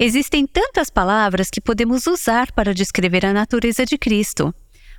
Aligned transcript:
Existem 0.00 0.46
tantas 0.46 0.88
palavras 0.90 1.50
que 1.50 1.60
podemos 1.60 2.06
usar 2.06 2.52
para 2.52 2.72
descrever 2.72 3.26
a 3.26 3.32
natureza 3.32 3.84
de 3.84 3.98
Cristo, 3.98 4.54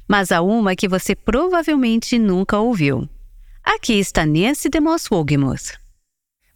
mas 0.06 0.30
há 0.30 0.42
uma 0.42 0.76
que 0.76 0.90
você 0.90 1.16
provavelmente 1.16 2.20
nunca 2.20 2.60
ouviu. 2.60 3.08
Aqui 3.64 3.94
está 3.94 4.26
Nancy 4.26 4.68
de 4.68 4.80
Moss 4.82 5.10
Wogemuth. 5.10 5.80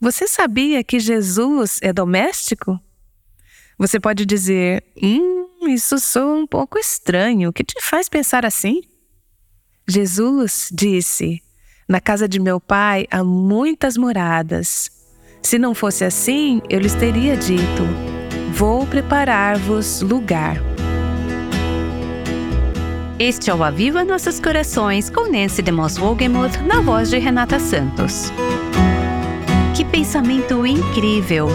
Você 0.01 0.27
sabia 0.27 0.83
que 0.83 0.99
Jesus 0.99 1.79
é 1.81 1.93
doméstico? 1.93 2.77
Você 3.77 3.97
pode 3.97 4.25
dizer: 4.25 4.83
Hum, 5.01 5.69
isso 5.69 5.97
soa 5.97 6.33
um 6.35 6.45
pouco 6.45 6.77
estranho. 6.77 7.49
O 7.49 7.53
que 7.53 7.63
te 7.63 7.81
faz 7.81 8.09
pensar 8.09 8.45
assim? 8.45 8.81
Jesus 9.87 10.67
disse: 10.69 11.41
Na 11.87 12.01
casa 12.01 12.27
de 12.27 12.41
meu 12.41 12.59
pai 12.59 13.07
há 13.09 13.23
muitas 13.23 13.95
moradas. 13.95 14.91
Se 15.41 15.57
não 15.57 15.73
fosse 15.73 16.03
assim, 16.03 16.61
eu 16.69 16.79
lhes 16.79 16.95
teria 16.95 17.37
dito: 17.37 18.12
Vou 18.55 18.85
preparar-vos 18.85 20.03
lugar. 20.03 20.61
Este 23.17 23.49
é 23.49 23.53
o 23.53 23.63
Aviva 23.63 24.05
Nossos 24.05 24.39
Corações 24.39 25.09
com 25.09 25.27
Nancy 25.27 25.63
de 25.63 25.71
Moss 25.71 25.97
Wogemuth 25.97 26.61
na 26.63 26.79
voz 26.79 27.09
de 27.09 27.17
Renata 27.17 27.59
Santos. 27.59 28.31
Que 29.75 29.83
pensamento 29.83 30.67
incrível! 30.67 31.47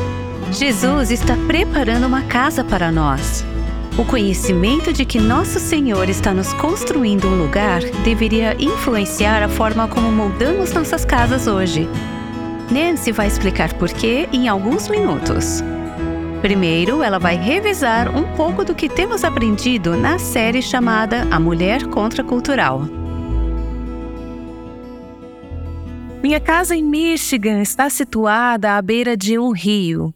Jesus 0.50 1.12
está 1.12 1.36
preparando 1.46 2.04
uma 2.04 2.22
casa 2.22 2.64
para 2.64 2.90
nós. 2.90 3.44
O 3.96 4.04
conhecimento 4.04 4.92
de 4.92 5.04
que 5.04 5.20
Nosso 5.20 5.60
Senhor 5.60 6.08
está 6.08 6.34
nos 6.34 6.52
construindo 6.54 7.28
um 7.28 7.38
lugar 7.40 7.80
deveria 8.02 8.56
influenciar 8.60 9.40
a 9.44 9.48
forma 9.48 9.86
como 9.86 10.10
moldamos 10.10 10.72
nossas 10.72 11.04
casas 11.04 11.46
hoje. 11.46 11.88
Nancy 12.72 13.12
vai 13.12 13.28
explicar 13.28 13.72
por 13.74 13.88
quê 13.88 14.28
em 14.32 14.48
alguns 14.48 14.88
minutos. 14.88 15.62
Primeiro, 16.40 17.02
ela 17.02 17.18
vai 17.18 17.36
revisar 17.36 18.16
um 18.16 18.36
pouco 18.36 18.64
do 18.64 18.72
que 18.72 18.88
temos 18.88 19.24
aprendido 19.24 19.96
na 19.96 20.20
série 20.20 20.62
chamada 20.62 21.26
A 21.32 21.40
Mulher 21.40 21.88
Contracultural. 21.88 22.82
Minha 26.22 26.38
casa 26.38 26.76
em 26.76 26.82
Michigan 26.82 27.60
está 27.60 27.90
situada 27.90 28.76
à 28.76 28.82
beira 28.82 29.16
de 29.16 29.36
um 29.36 29.50
rio. 29.50 30.14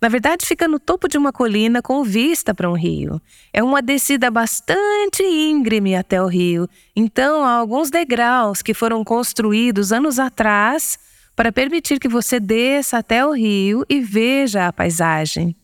Na 0.00 0.08
verdade, 0.08 0.46
fica 0.46 0.66
no 0.66 0.80
topo 0.80 1.06
de 1.06 1.18
uma 1.18 1.32
colina 1.32 1.82
com 1.82 2.02
vista 2.02 2.54
para 2.54 2.70
um 2.70 2.74
rio. 2.74 3.20
É 3.52 3.62
uma 3.62 3.82
descida 3.82 4.30
bastante 4.30 5.22
íngreme 5.22 5.94
até 5.94 6.22
o 6.22 6.28
rio, 6.28 6.66
então 6.96 7.44
há 7.44 7.52
alguns 7.52 7.90
degraus 7.90 8.62
que 8.62 8.72
foram 8.72 9.04
construídos 9.04 9.92
anos 9.92 10.18
atrás 10.18 10.98
para 11.36 11.52
permitir 11.52 12.00
que 12.00 12.08
você 12.08 12.40
desça 12.40 12.98
até 12.98 13.24
o 13.24 13.32
rio 13.32 13.84
e 13.88 14.00
veja 14.00 14.66
a 14.66 14.72
paisagem. 14.72 15.54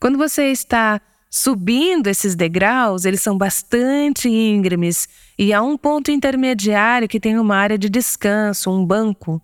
Quando 0.00 0.16
você 0.16 0.50
está 0.50 0.98
subindo 1.28 2.06
esses 2.06 2.34
degraus, 2.34 3.04
eles 3.04 3.20
são 3.20 3.36
bastante 3.36 4.30
íngremes 4.30 5.06
e 5.38 5.52
há 5.52 5.62
um 5.62 5.76
ponto 5.76 6.10
intermediário 6.10 7.06
que 7.06 7.20
tem 7.20 7.38
uma 7.38 7.54
área 7.54 7.76
de 7.76 7.90
descanso, 7.90 8.70
um 8.70 8.84
banco. 8.84 9.42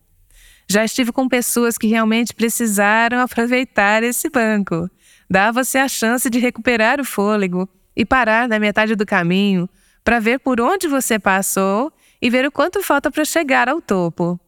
Já 0.67 0.83
estive 0.83 1.13
com 1.13 1.29
pessoas 1.29 1.77
que 1.77 1.87
realmente 1.87 2.33
precisaram 2.33 3.21
aproveitar 3.21 4.03
esse 4.03 4.31
banco. 4.31 4.91
Dava-se 5.29 5.77
a 5.77 5.87
chance 5.87 6.31
de 6.31 6.39
recuperar 6.39 7.01
o 7.01 7.05
fôlego 7.05 7.69
e 7.95 8.07
parar 8.07 8.49
na 8.49 8.59
metade 8.59 8.97
do 8.97 9.05
caminho 9.05 9.69
para 10.03 10.19
ver 10.19 10.41
por 10.41 10.59
onde 10.59 10.89
você 10.89 11.19
passou 11.19 11.93
e 12.21 12.31
ver 12.31 12.47
o 12.47 12.51
quanto 12.51 12.83
falta 12.83 13.11
para 13.11 13.27
chegar 13.27 13.69
ao 13.69 13.83
topo. 13.83 14.41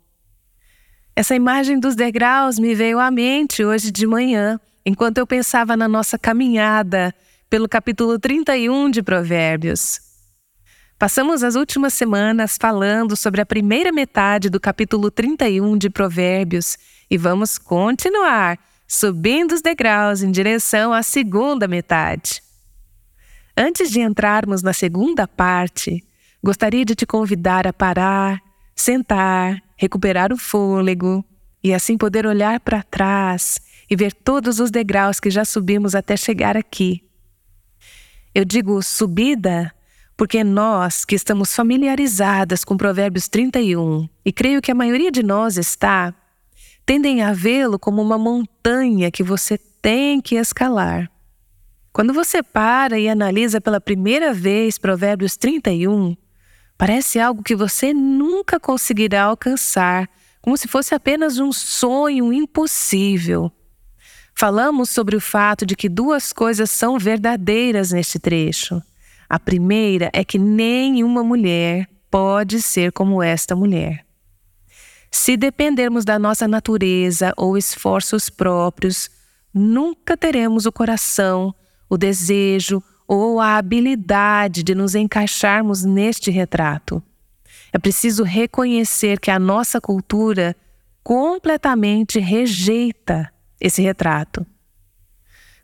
Essa 1.15 1.35
imagem 1.35 1.79
dos 1.79 1.95
degraus 1.95 2.59
me 2.59 2.75
veio 2.75 2.99
à 2.99 3.11
mente 3.11 3.63
hoje 3.63 3.91
de 3.91 4.07
manhã, 4.07 4.59
enquanto 4.85 5.19
eu 5.19 5.27
pensava 5.27 5.77
na 5.77 5.89
nossa 5.89 6.19
caminhada 6.19 7.15
pelo 7.49 7.69
capítulo 7.69 8.19
31 8.19 8.91
de 8.91 9.03
Provérbios. 9.03 10.01
Passamos 10.99 11.45
as 11.45 11.55
últimas 11.55 11.95
semanas 11.95 12.59
falando 12.61 13.17
sobre 13.17 13.41
a 13.41 13.47
primeira 13.47 13.93
metade 13.93 14.51
do 14.51 14.59
capítulo 14.59 15.11
31 15.11 15.79
de 15.79 15.89
Provérbios 15.89 16.77
e 17.09 17.17
vamos 17.17 17.57
continuar 17.57 18.59
subindo 18.87 19.53
os 19.53 19.63
degraus 19.63 20.23
em 20.23 20.31
direção 20.31 20.93
à 20.93 21.03
segunda 21.03 21.69
metade. 21.69 22.43
Antes 23.57 23.91
de 23.91 24.01
entrarmos 24.01 24.63
na 24.63 24.73
segunda 24.73 25.29
parte, 25.29 26.03
gostaria 26.43 26.85
de 26.85 26.95
te 26.95 27.05
convidar 27.05 27.67
a 27.67 27.73
parar, 27.73 28.41
sentar, 28.75 29.63
recuperar 29.77 30.33
o 30.33 30.37
fôlego 30.39 31.25
e 31.63 31.75
assim 31.75 31.97
poder 31.97 32.27
olhar 32.27 32.59
para 32.61 32.83
trás 32.83 33.61
e 33.91 33.97
ver 33.97 34.13
todos 34.13 34.61
os 34.61 34.71
degraus 34.71 35.19
que 35.19 35.31
já 35.31 35.45
subimos 35.45 35.95
até 35.95 36.17
chegar 36.17 36.57
aqui. 36.57 37.03
Eu 38.35 38.45
digo 38.45 38.83
subida 38.83 39.73
porque 40.19 40.43
nós 40.43 41.05
que 41.05 41.15
estamos 41.15 41.55
familiarizadas 41.55 42.65
com 42.65 42.77
Provérbios 42.77 43.29
31, 43.29 44.09
e 44.25 44.33
creio 44.33 44.61
que 44.61 44.73
a 44.73 44.75
maioria 44.75 45.13
de 45.13 45.23
nós 45.23 45.57
está, 45.57 46.13
tendem 46.85 47.23
a 47.23 47.33
vê-lo 47.33 47.79
como 47.79 48.03
uma 48.03 48.19
montanha 48.19 49.13
que 49.13 49.23
você 49.23 49.57
tem 49.57 50.21
que 50.21 50.35
escalar. 50.35 51.09
Quando 51.93 52.13
você 52.13 52.43
para 52.43 52.99
e 52.99 53.09
analisa 53.09 53.61
pela 53.61 53.81
primeira 53.81 54.35
vez 54.35 54.77
Provérbios 54.77 55.37
31, 55.37 56.17
parece 56.77 57.21
algo 57.21 57.43
que 57.43 57.55
você 57.55 57.95
nunca 57.95 58.59
conseguirá 58.59 59.25
alcançar, 59.25 60.09
como 60.41 60.57
se 60.57 60.67
fosse 60.67 60.97
apenas 60.97 61.39
um 61.39 61.53
sonho 61.53 62.33
impossível. 62.33 63.53
Falamos 64.41 64.89
sobre 64.89 65.17
o 65.17 65.21
fato 65.21 65.67
de 65.67 65.75
que 65.75 65.89
duas 65.89 66.33
coisas 66.33 66.71
são 66.71 66.97
verdadeiras 66.97 67.91
neste 67.91 68.21
trecho. 68.21 68.81
A 69.29 69.37
primeira 69.37 70.11
é 70.13 70.23
que 70.23 70.39
nenhuma 70.39 71.25
mulher 71.25 71.89
pode 72.09 72.63
ser 72.63 72.93
como 72.93 73.21
esta 73.21 73.57
mulher. 73.57 74.07
Se 75.11 75.37
dependermos 75.37 76.05
da 76.05 76.21
nossa 76.21 76.47
natureza 76.47 77.35
ou 77.37 77.59
esforços 77.59 78.31
próprios, 78.31 79.11
nunca 79.53 80.17
teremos 80.17 80.67
o 80.67 80.73
coração, 80.73 81.53
o 81.91 81.99
desejo 81.99 82.81
ou 83.09 83.41
a 83.41 83.57
habilidade 83.57 84.63
de 84.63 84.73
nos 84.73 84.95
encaixarmos 84.95 85.83
neste 85.83 86.31
retrato. 86.31 87.03
É 87.73 87.79
preciso 87.79 88.23
reconhecer 88.23 89.19
que 89.19 89.33
a 89.33 89.39
nossa 89.41 89.81
cultura 89.81 90.55
completamente 91.03 92.21
rejeita 92.21 93.33
esse 93.61 93.83
retrato. 93.83 94.47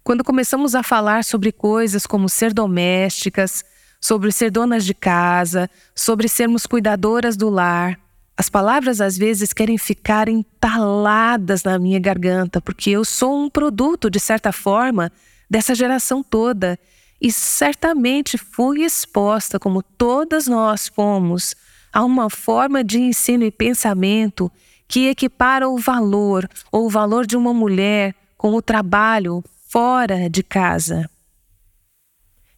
Quando 0.02 0.22
começamos 0.22 0.74
a 0.74 0.82
falar 0.82 1.24
sobre 1.24 1.50
coisas 1.50 2.06
como 2.06 2.28
ser 2.28 2.52
domésticas, 2.52 3.64
sobre 4.00 4.30
ser 4.30 4.50
donas 4.50 4.84
de 4.84 4.92
casa, 4.92 5.70
sobre 5.94 6.28
sermos 6.28 6.66
cuidadoras 6.66 7.36
do 7.36 7.48
lar, 7.48 7.98
as 8.36 8.48
palavras 8.50 9.00
às 9.00 9.16
vezes 9.16 9.52
querem 9.52 9.78
ficar 9.78 10.28
entaladas 10.28 11.62
na 11.62 11.78
minha 11.78 12.00
garganta, 12.00 12.60
porque 12.60 12.90
eu 12.90 13.04
sou 13.04 13.44
um 13.44 13.48
produto, 13.48 14.10
de 14.10 14.18
certa 14.18 14.52
forma, 14.52 15.10
dessa 15.48 15.74
geração 15.74 16.22
toda 16.22 16.78
e 17.20 17.32
certamente 17.32 18.36
fui 18.36 18.82
exposta, 18.82 19.58
como 19.58 19.82
todas 19.82 20.46
nós 20.46 20.88
fomos, 20.88 21.54
a 21.92 22.04
uma 22.04 22.28
forma 22.28 22.82
de 22.82 23.00
ensino 23.00 23.44
e 23.44 23.50
pensamento 23.50 24.50
que 24.94 25.08
equipara 25.08 25.68
o 25.68 25.76
valor 25.76 26.48
ou 26.70 26.86
o 26.86 26.88
valor 26.88 27.26
de 27.26 27.36
uma 27.36 27.52
mulher 27.52 28.14
com 28.36 28.54
o 28.54 28.62
trabalho 28.62 29.42
fora 29.68 30.30
de 30.30 30.40
casa. 30.40 31.10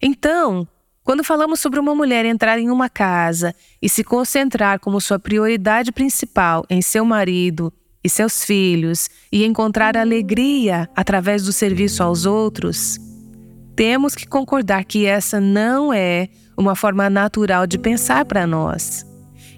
Então, 0.03 0.69
quando 1.03 1.25
falamos 1.25 1.61
sobre 1.61 1.81
uma 1.81 1.95
mulher 1.95 2.27
entrar 2.27 2.59
em 2.59 2.69
uma 2.69 2.91
casa 2.91 3.55
e 3.81 3.89
se 3.89 4.05
concentrar 4.05 4.79
como 4.81 5.01
sua 5.01 5.19
prioridade 5.19 5.91
principal 5.91 6.67
em 6.69 6.83
seu 6.83 7.07
marido 7.07 7.73
e 8.05 8.11
seus 8.11 8.45
filhos 8.45 9.09
e 9.33 9.43
encontrar 9.43 9.97
alegria 9.97 10.91
através 10.95 11.43
do 11.43 11.55
serviço 11.55 12.03
aos 12.03 12.27
outros, 12.27 12.99
temos 13.75 14.15
que 14.15 14.27
concordar 14.27 14.85
que 14.85 15.07
essa 15.07 15.41
não 15.41 15.91
é 15.91 16.29
uma 16.55 16.77
forma 16.77 17.09
natural 17.09 17.67
de 17.67 17.79
pensar 17.79 18.27
para 18.27 18.47
nós. 18.47 19.07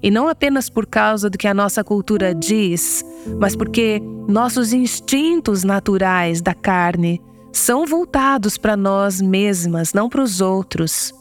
E 0.03 0.11
não 0.11 0.29
apenas 0.29 0.71
por 0.71 0.87
causa 0.87 1.29
do 1.29 1.37
que 1.37 1.49
a 1.49 1.55
nossa 1.55 1.83
cultura 1.83 2.35
diz, 2.35 3.05
mas 3.39 3.57
porque 3.57 4.01
nossos 4.29 4.73
instintos 4.73 5.65
naturais 5.65 6.41
da 6.41 6.55
carne 6.55 7.21
são 7.53 7.87
voltados 7.87 8.57
para 8.57 8.77
nós 8.77 9.21
mesmas, 9.21 9.93
não 9.93 10.09
para 10.09 10.23
os 10.23 10.41
outros. 10.41 11.13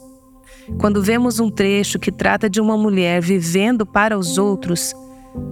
Quando 0.78 1.02
vemos 1.02 1.40
um 1.40 1.50
trecho 1.50 1.98
que 1.98 2.12
trata 2.12 2.48
de 2.48 2.60
uma 2.60 2.76
mulher 2.76 3.20
vivendo 3.22 3.86
para 3.86 4.18
os 4.18 4.38
outros, 4.38 4.94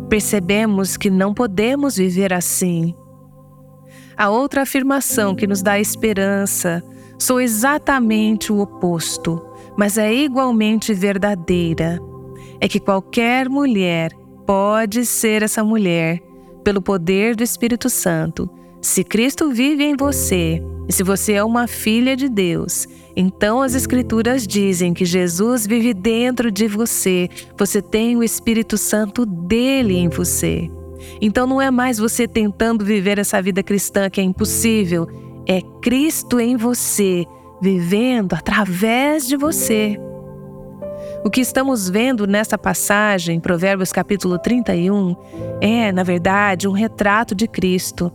percebemos 0.08 0.96
que 0.96 1.10
não 1.10 1.32
podemos 1.32 1.96
viver 1.96 2.32
assim. 2.32 2.94
A 4.16 4.30
outra 4.30 4.62
afirmação 4.62 5.34
que 5.34 5.46
nos 5.46 5.62
dá 5.62 5.78
esperança 5.80 6.82
sou 7.18 7.40
exatamente 7.40 8.52
o 8.52 8.60
oposto, 8.60 9.42
mas 9.76 9.98
é 9.98 10.12
igualmente 10.12 10.94
verdadeira. 10.94 11.98
É 12.60 12.68
que 12.68 12.80
qualquer 12.80 13.48
mulher 13.48 14.12
pode 14.46 15.04
ser 15.04 15.42
essa 15.42 15.62
mulher 15.64 16.20
pelo 16.64 16.80
poder 16.80 17.36
do 17.36 17.42
Espírito 17.42 17.88
Santo. 17.90 18.48
Se 18.80 19.02
Cristo 19.02 19.50
vive 19.50 19.84
em 19.84 19.96
você, 19.96 20.62
E 20.88 20.92
se 20.92 21.02
você 21.02 21.32
é 21.32 21.42
uma 21.42 21.66
filha 21.66 22.16
de 22.16 22.28
Deus, 22.28 22.86
então 23.16 23.60
as 23.60 23.74
Escrituras 23.74 24.46
dizem 24.46 24.94
que 24.94 25.04
Jesus 25.04 25.66
vive 25.66 25.92
dentro 25.92 26.50
de 26.50 26.68
você, 26.68 27.28
você 27.58 27.82
tem 27.82 28.16
o 28.16 28.22
Espírito 28.22 28.78
Santo 28.78 29.26
dele 29.26 29.96
em 29.96 30.08
você. 30.08 30.70
Então 31.20 31.46
não 31.46 31.60
é 31.60 31.70
mais 31.70 31.98
você 31.98 32.28
tentando 32.28 32.84
viver 32.84 33.18
essa 33.18 33.42
vida 33.42 33.62
cristã 33.62 34.08
que 34.08 34.20
é 34.20 34.24
impossível, 34.24 35.08
é 35.46 35.60
Cristo 35.82 36.38
em 36.38 36.56
você, 36.56 37.24
vivendo 37.60 38.34
através 38.34 39.26
de 39.26 39.36
você. 39.36 39.98
O 41.26 41.28
que 41.28 41.40
estamos 41.40 41.88
vendo 41.88 42.24
nessa 42.24 42.56
passagem, 42.56 43.40
Provérbios 43.40 43.90
capítulo 43.90 44.38
31, 44.38 45.16
é, 45.60 45.90
na 45.90 46.04
verdade, 46.04 46.68
um 46.68 46.70
retrato 46.70 47.34
de 47.34 47.48
Cristo. 47.48 48.12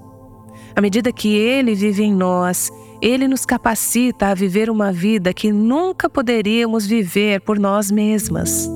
À 0.73 0.79
medida 0.79 1.11
que 1.11 1.35
Ele 1.35 1.75
vive 1.75 2.03
em 2.03 2.15
nós, 2.15 2.71
Ele 3.01 3.27
nos 3.27 3.45
capacita 3.45 4.27
a 4.27 4.33
viver 4.33 4.69
uma 4.69 4.93
vida 4.93 5.33
que 5.33 5.51
nunca 5.51 6.09
poderíamos 6.09 6.87
viver 6.87 7.41
por 7.41 7.59
nós 7.59 7.91
mesmas. 7.91 8.71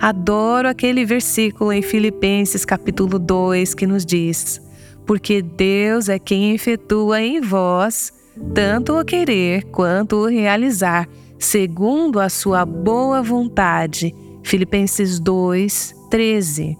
Adoro 0.00 0.66
aquele 0.66 1.04
versículo 1.04 1.70
em 1.70 1.82
Filipenses 1.82 2.64
capítulo 2.64 3.18
2 3.18 3.74
que 3.74 3.86
nos 3.86 4.06
diz: 4.06 4.58
Porque 5.04 5.42
Deus 5.42 6.08
é 6.08 6.18
quem 6.18 6.54
efetua 6.54 7.20
em 7.20 7.42
vós 7.42 8.10
tanto 8.54 8.98
o 8.98 9.04
querer 9.04 9.64
quanto 9.64 10.16
o 10.16 10.26
realizar, 10.26 11.06
segundo 11.40 12.20
a 12.20 12.28
sua 12.28 12.64
boa 12.64 13.22
vontade. 13.22 14.14
Filipenses 14.44 15.18
2, 15.18 15.94
13. 16.10 16.78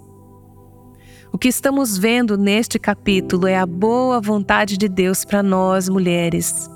O 1.33 1.39
que 1.39 1.49
estamos 1.49 1.97
vendo 1.97 2.37
neste 2.37 2.79
capítulo 2.79 3.47
é 3.47 3.57
a 3.57 3.67
boa 3.67 4.21
vontade 4.21 4.77
de 4.77 4.89
Deus 4.89 5.25
para 5.25 5.43
nós, 5.43 5.89
mulheres. 5.89 6.71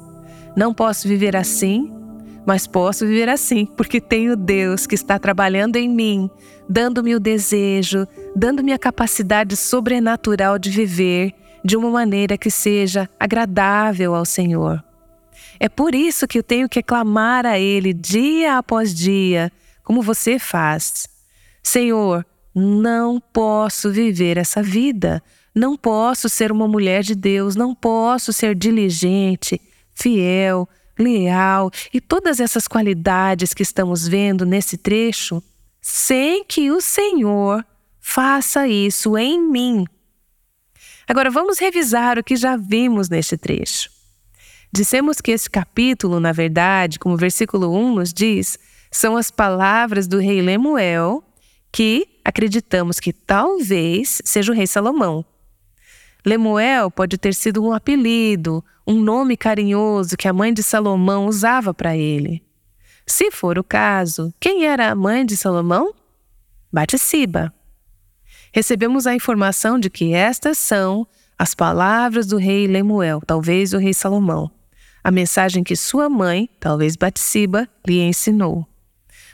Não 0.56 0.72
posso 0.74 1.06
viver 1.06 1.36
assim 1.36 1.92
mas 2.46 2.66
posso 2.66 3.06
viver 3.06 3.28
assim 3.28 3.66
porque 3.66 4.00
tenho 4.00 4.36
Deus 4.36 4.86
que 4.86 4.94
está 4.94 5.18
trabalhando 5.18 5.76
em 5.76 5.88
mim, 5.88 6.28
dando-me 6.68 7.14
o 7.14 7.20
desejo, 7.20 8.06
dando-me 8.36 8.72
a 8.72 8.78
capacidade 8.78 9.56
sobrenatural 9.56 10.58
de 10.58 10.70
viver 10.70 11.32
de 11.64 11.76
uma 11.76 11.90
maneira 11.90 12.36
que 12.36 12.50
seja 12.50 13.08
agradável 13.18 14.14
ao 14.14 14.26
Senhor. 14.26 14.84
É 15.58 15.68
por 15.68 15.94
isso 15.94 16.26
que 16.26 16.38
eu 16.38 16.42
tenho 16.42 16.68
que 16.68 16.82
clamar 16.82 17.46
a 17.46 17.58
Ele 17.58 17.92
dia 17.92 18.58
após 18.58 18.94
dia, 18.94 19.52
como 19.82 20.02
você 20.02 20.38
faz. 20.38 21.06
Senhor, 21.62 22.26
não 22.54 23.20
posso 23.20 23.90
viver 23.90 24.36
essa 24.36 24.62
vida. 24.62 25.22
Não 25.54 25.76
posso 25.76 26.28
ser 26.28 26.50
uma 26.50 26.66
mulher 26.66 27.02
de 27.02 27.14
Deus, 27.14 27.54
não 27.54 27.74
posso 27.74 28.32
ser 28.32 28.56
diligente, 28.56 29.60
fiel, 29.94 30.68
leal 30.98 31.70
e 31.92 32.00
todas 32.00 32.40
essas 32.40 32.66
qualidades 32.66 33.54
que 33.54 33.62
estamos 33.62 34.06
vendo 34.06 34.44
nesse 34.44 34.76
trecho, 34.76 35.42
sem 35.80 36.44
que 36.44 36.72
o 36.72 36.80
Senhor 36.80 37.64
faça 38.00 38.66
isso 38.66 39.16
em 39.16 39.40
mim. 39.40 39.84
Agora 41.06 41.30
vamos 41.30 41.58
revisar 41.58 42.18
o 42.18 42.24
que 42.24 42.34
já 42.34 42.56
vimos 42.56 43.08
neste 43.08 43.36
trecho. 43.36 43.93
Dissemos 44.76 45.20
que 45.20 45.30
este 45.30 45.48
capítulo, 45.48 46.18
na 46.18 46.32
verdade, 46.32 46.98
como 46.98 47.14
o 47.14 47.18
versículo 47.18 47.72
1 47.72 47.94
nos 47.94 48.12
diz, 48.12 48.58
são 48.90 49.16
as 49.16 49.30
palavras 49.30 50.08
do 50.08 50.18
rei 50.18 50.42
Lemuel, 50.42 51.22
que 51.70 52.08
acreditamos 52.24 52.98
que 52.98 53.12
talvez 53.12 54.20
seja 54.24 54.50
o 54.50 54.54
rei 54.54 54.66
Salomão. 54.66 55.24
Lemuel 56.26 56.90
pode 56.90 57.16
ter 57.16 57.36
sido 57.36 57.64
um 57.64 57.72
apelido, 57.72 58.64
um 58.84 58.98
nome 59.00 59.36
carinhoso 59.36 60.16
que 60.16 60.26
a 60.26 60.32
mãe 60.32 60.52
de 60.52 60.64
Salomão 60.64 61.26
usava 61.26 61.72
para 61.72 61.96
ele. 61.96 62.42
Se 63.06 63.30
for 63.30 63.56
o 63.60 63.62
caso, 63.62 64.34
quem 64.40 64.66
era 64.66 64.90
a 64.90 64.94
mãe 64.96 65.24
de 65.24 65.36
Salomão? 65.36 65.94
Batisiba. 66.72 67.54
Recebemos 68.52 69.06
a 69.06 69.14
informação 69.14 69.78
de 69.78 69.88
que 69.88 70.14
estas 70.14 70.58
são 70.58 71.06
as 71.38 71.54
palavras 71.54 72.26
do 72.26 72.38
rei 72.38 72.66
Lemuel, 72.66 73.20
talvez 73.24 73.72
o 73.72 73.78
rei 73.78 73.94
Salomão, 73.94 74.50
a 75.04 75.10
mensagem 75.10 75.62
que 75.62 75.76
sua 75.76 76.08
mãe, 76.08 76.48
talvez 76.58 76.96
Batisiba, 76.96 77.68
lhe 77.86 78.00
ensinou. 78.00 78.66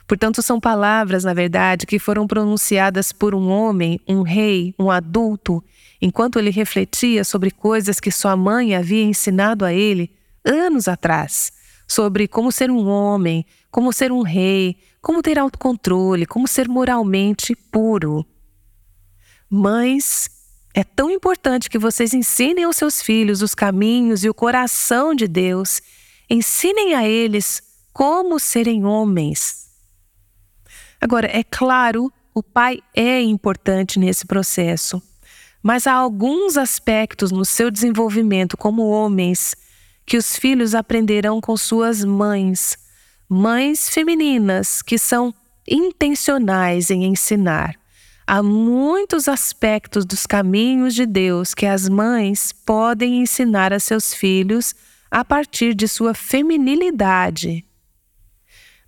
Portanto, 0.05 0.43
são 0.43 0.59
palavras, 0.59 1.23
na 1.23 1.33
verdade, 1.33 1.87
que 1.87 2.01
foram 2.01 2.27
pronunciadas 2.27 3.13
por 3.13 3.33
um 3.33 3.49
homem, 3.49 4.01
um 4.09 4.23
rei, 4.23 4.75
um 4.77 4.91
adulto, 4.91 5.63
enquanto 6.03 6.41
ele 6.41 6.51
refletia 6.51 7.23
sobre 7.23 7.53
coisas 7.53 8.01
que 8.01 8.11
sua 8.11 8.37
mãe 8.37 8.75
havia 8.75 9.05
ensinado 9.05 9.65
a 9.65 9.73
ele 9.73 10.13
anos 10.45 10.89
atrás, 10.89 11.53
sobre 11.87 12.27
como 12.27 12.51
ser 12.51 12.73
um 12.73 12.89
homem, 12.89 13.47
como 13.71 13.93
ser 13.93 14.11
um 14.11 14.23
rei, 14.23 14.77
como 15.01 15.23
ter 15.23 15.39
autocontrole, 15.39 16.27
como 16.27 16.49
ser 16.49 16.69
moralmente 16.69 17.55
puro. 17.55 18.27
Mães, 19.49 20.29
é 20.73 20.85
tão 20.85 21.11
importante 21.11 21.69
que 21.69 21.79
vocês 21.79 22.15
ensinem 22.15 22.65
aos 22.65 22.77
seus 22.77 23.03
filhos 23.03 23.43
os 23.43 23.55
caminhos 23.55 24.23
e 24.23 24.29
o 24.29 24.35
coração 24.35 25.15
de 25.15 25.27
Deus. 25.27 25.81
Ensinem 26.29 26.95
a 26.95 27.07
eles 27.09 27.61
como 27.93 28.39
serem 28.39 28.85
homens. 28.85 29.69
Agora, 31.01 31.27
é 31.27 31.43
claro, 31.43 32.13
o 32.35 32.43
pai 32.43 32.79
é 32.95 33.21
importante 33.21 33.99
nesse 33.99 34.27
processo, 34.27 35.03
mas 35.63 35.87
há 35.87 35.93
alguns 35.93 36.57
aspectos 36.57 37.33
no 37.33 37.45
seu 37.45 37.71
desenvolvimento 37.71 38.57
como 38.57 38.89
homens 38.89 39.57
que 40.07 40.17
os 40.17 40.37
filhos 40.37 40.75
aprenderão 40.75 41.41
com 41.41 41.57
suas 41.57 42.05
mães, 42.05 42.77
mães 43.29 43.89
femininas 43.89 44.83
que 44.83 44.99
são 44.99 45.35
intencionais 45.67 46.91
em 46.91 47.05
ensinar. 47.05 47.80
Há 48.33 48.45
muitos 48.45 49.27
aspectos 49.27 50.05
dos 50.05 50.25
caminhos 50.25 50.95
de 50.95 51.05
Deus 51.05 51.53
que 51.53 51.67
as 51.67 51.89
mães 51.89 52.53
podem 52.53 53.23
ensinar 53.23 53.73
a 53.73 53.81
seus 53.81 54.15
filhos 54.15 54.73
a 55.11 55.25
partir 55.25 55.75
de 55.75 55.89
sua 55.89 56.15
feminilidade. 56.15 57.65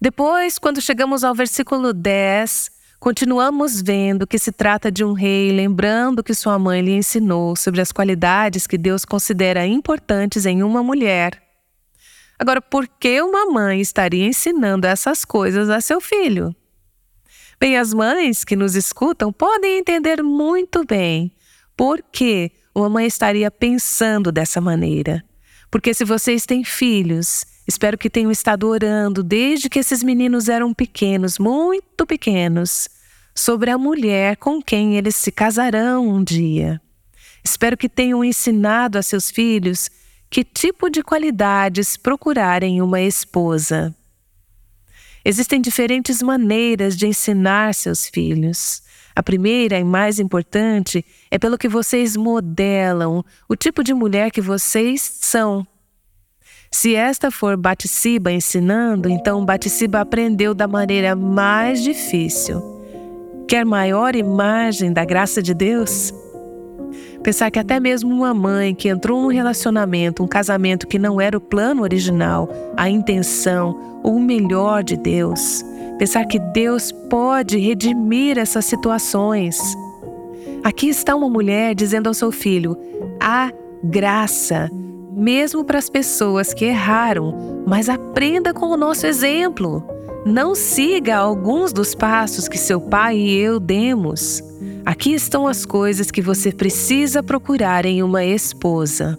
Depois, 0.01 0.61
quando 0.61 0.81
chegamos 0.81 1.25
ao 1.25 1.35
versículo 1.35 1.93
10, 1.93 2.71
continuamos 3.01 3.83
vendo 3.83 4.29
que 4.29 4.39
se 4.39 4.53
trata 4.53 4.93
de 4.93 5.05
um 5.05 5.13
rei 5.13 5.51
lembrando 5.51 6.23
que 6.23 6.35
sua 6.35 6.57
mãe 6.57 6.81
lhe 6.81 6.93
ensinou 6.93 7.57
sobre 7.57 7.81
as 7.81 7.91
qualidades 7.91 8.69
que 8.69 8.79
Deus 8.79 9.05
considera 9.05 9.67
importantes 9.67 10.47
em 10.47 10.63
uma 10.63 10.85
mulher. 10.85 11.43
Agora, 12.39 12.63
por 12.63 12.87
que 12.87 13.21
uma 13.21 13.47
mãe 13.47 13.81
estaria 13.81 14.25
ensinando 14.25 14.87
essas 14.87 15.25
coisas 15.25 15.69
a 15.69 15.81
seu 15.81 16.01
filho? 16.01 16.55
Bem, 17.63 17.77
as 17.77 17.95
mães 17.95 18.43
que 18.43 18.57
nos 18.57 18.75
escutam 18.75 19.33
podem 19.33 19.79
entender 19.79 20.21
muito 20.21 20.85
bem 20.85 21.31
por 21.77 22.03
que 22.03 22.51
uma 22.75 22.89
mãe 22.89 23.07
estaria 23.07 23.53
pensando 23.53 24.33
dessa 24.33 24.61
maneira. 24.61 25.23
Porque 25.71 25.95
se 25.95 26.05
vocês 26.05 26.45
têm 26.45 26.65
filhos 26.65 27.47
Espero 27.67 27.97
que 27.97 28.11
tenham 28.11 28.33
estado 28.33 28.69
orando 28.69 29.23
desde 29.23 29.69
que 29.69 29.79
esses 29.79 30.03
meninos 30.03 30.49
eram 30.49 30.75
pequenos, 30.75 31.39
muito 31.39 32.05
pequenos, 32.05 32.89
sobre 33.33 33.71
a 33.71 33.79
mulher 33.79 34.37
com 34.37 34.61
quem 34.61 34.97
eles 34.97 35.15
se 35.15 35.31
casarão 35.31 36.09
um 36.09 36.25
dia. 36.25 36.81
Espero 37.45 37.77
que 37.77 37.89
tenham 37.89 38.25
ensinado 38.25 38.99
a 38.99 39.03
seus 39.03 39.31
filhos 39.31 39.89
que 40.29 40.43
tipo 40.43 40.91
de 40.91 41.03
qualidades 41.03 41.97
procurarem 41.97 42.83
uma 42.83 43.01
esposa. 43.01 43.95
Existem 45.25 45.61
diferentes 45.61 46.23
maneiras 46.23 46.97
de 46.97 47.07
ensinar 47.07 47.75
seus 47.75 48.07
filhos. 48.09 48.83
A 49.15 49.23
primeira 49.23 49.79
e 49.79 49.85
mais 49.85 50.19
importante 50.19 51.05
é 51.31 51.39
pelo 51.39 51.59
que 51.59 51.69
vocês 51.69 52.17
modelam, 52.17 53.25
o 53.49 53.55
tipo 53.55 53.85
de 53.85 53.93
mulher 53.93 54.31
que 54.31 54.41
vocês 54.41 55.03
são. 55.03 55.67
Se 56.71 56.95
esta 56.95 57.31
for 57.31 57.57
Batisiba 57.57 58.33
ensinando, 58.33 59.09
então 59.09 59.45
Batisiba 59.45 60.01
aprendeu 60.01 60.55
da 60.55 60.67
maneira 60.67 61.15
mais 61.15 61.83
difícil. 61.83 62.81
Quer 63.47 63.67
maior 63.67 64.17
imagem 64.17 64.91
da 64.91 65.05
graça 65.05 65.43
de 65.43 65.53
Deus? 65.53 66.15
Pensar 67.23 67.51
que 67.51 67.59
até 67.59 67.79
mesmo 67.79 68.15
uma 68.15 68.35
mãe 68.35 68.75
que 68.75 68.89
entrou 68.89 69.23
num 69.23 69.29
relacionamento, 69.29 70.23
um 70.23 70.29
casamento 70.29 70.87
que 70.87 70.99
não 70.99 71.21
era 71.21 71.37
o 71.37 71.41
plano 71.41 71.83
original, 71.83 72.49
a 72.77 72.89
intenção, 72.89 74.01
o 74.03 74.19
melhor 74.19 74.83
de 74.83 74.97
Deus. 74.97 75.65
Pensar 75.99 76.25
que 76.27 76.39
Deus 76.39 76.93
pode 76.93 77.59
redimir 77.59 78.39
essas 78.39 78.65
situações. 78.65 79.59
Aqui 80.65 80.89
está 80.89 81.15
uma 81.15 81.29
mulher 81.29 81.75
dizendo 81.75 82.09
ao 82.09 82.15
seu 82.15 82.33
filho: 82.33 82.77
há 83.21 83.53
graça 83.83 84.71
mesmo 85.15 85.65
para 85.65 85.79
as 85.79 85.91
pessoas 85.91 86.55
que 86.55 86.65
erraram, 86.65 87.63
mas 87.67 87.89
aprenda 87.89 88.55
com 88.55 88.67
o 88.67 88.77
nosso 88.77 89.07
exemplo. 89.07 89.85
Não 90.25 90.55
siga 90.55 91.17
alguns 91.17 91.73
dos 91.73 91.95
passos 91.95 92.49
que 92.49 92.57
seu 92.57 92.81
pai 92.81 93.17
e 93.17 93.37
eu 93.37 93.61
demos. 93.61 94.43
Aqui 94.85 95.15
estão 95.15 95.47
as 95.47 95.65
coisas 95.65 96.11
que 96.11 96.21
você 96.21 96.51
precisa 96.51 97.23
procurar 97.23 97.87
em 97.87 98.03
uma 98.03 98.25
esposa. 98.25 99.17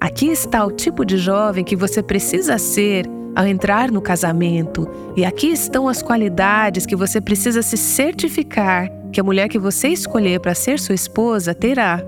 Aqui 0.00 0.26
está 0.26 0.64
o 0.64 0.72
tipo 0.72 1.04
de 1.04 1.18
jovem 1.18 1.64
que 1.64 1.76
você 1.76 2.02
precisa 2.02 2.56
ser 2.58 3.06
ao 3.34 3.46
entrar 3.46 3.90
no 3.90 4.00
casamento, 4.00 4.88
e 5.16 5.24
aqui 5.24 5.48
estão 5.48 5.88
as 5.88 6.02
qualidades 6.02 6.86
que 6.86 6.94
você 6.94 7.20
precisa 7.20 7.62
se 7.62 7.76
certificar 7.76 8.88
que 9.12 9.20
a 9.20 9.24
mulher 9.24 9.48
que 9.48 9.58
você 9.58 9.88
escolher 9.88 10.40
para 10.40 10.54
ser 10.54 10.78
sua 10.78 10.94
esposa 10.94 11.54
terá. 11.54 12.02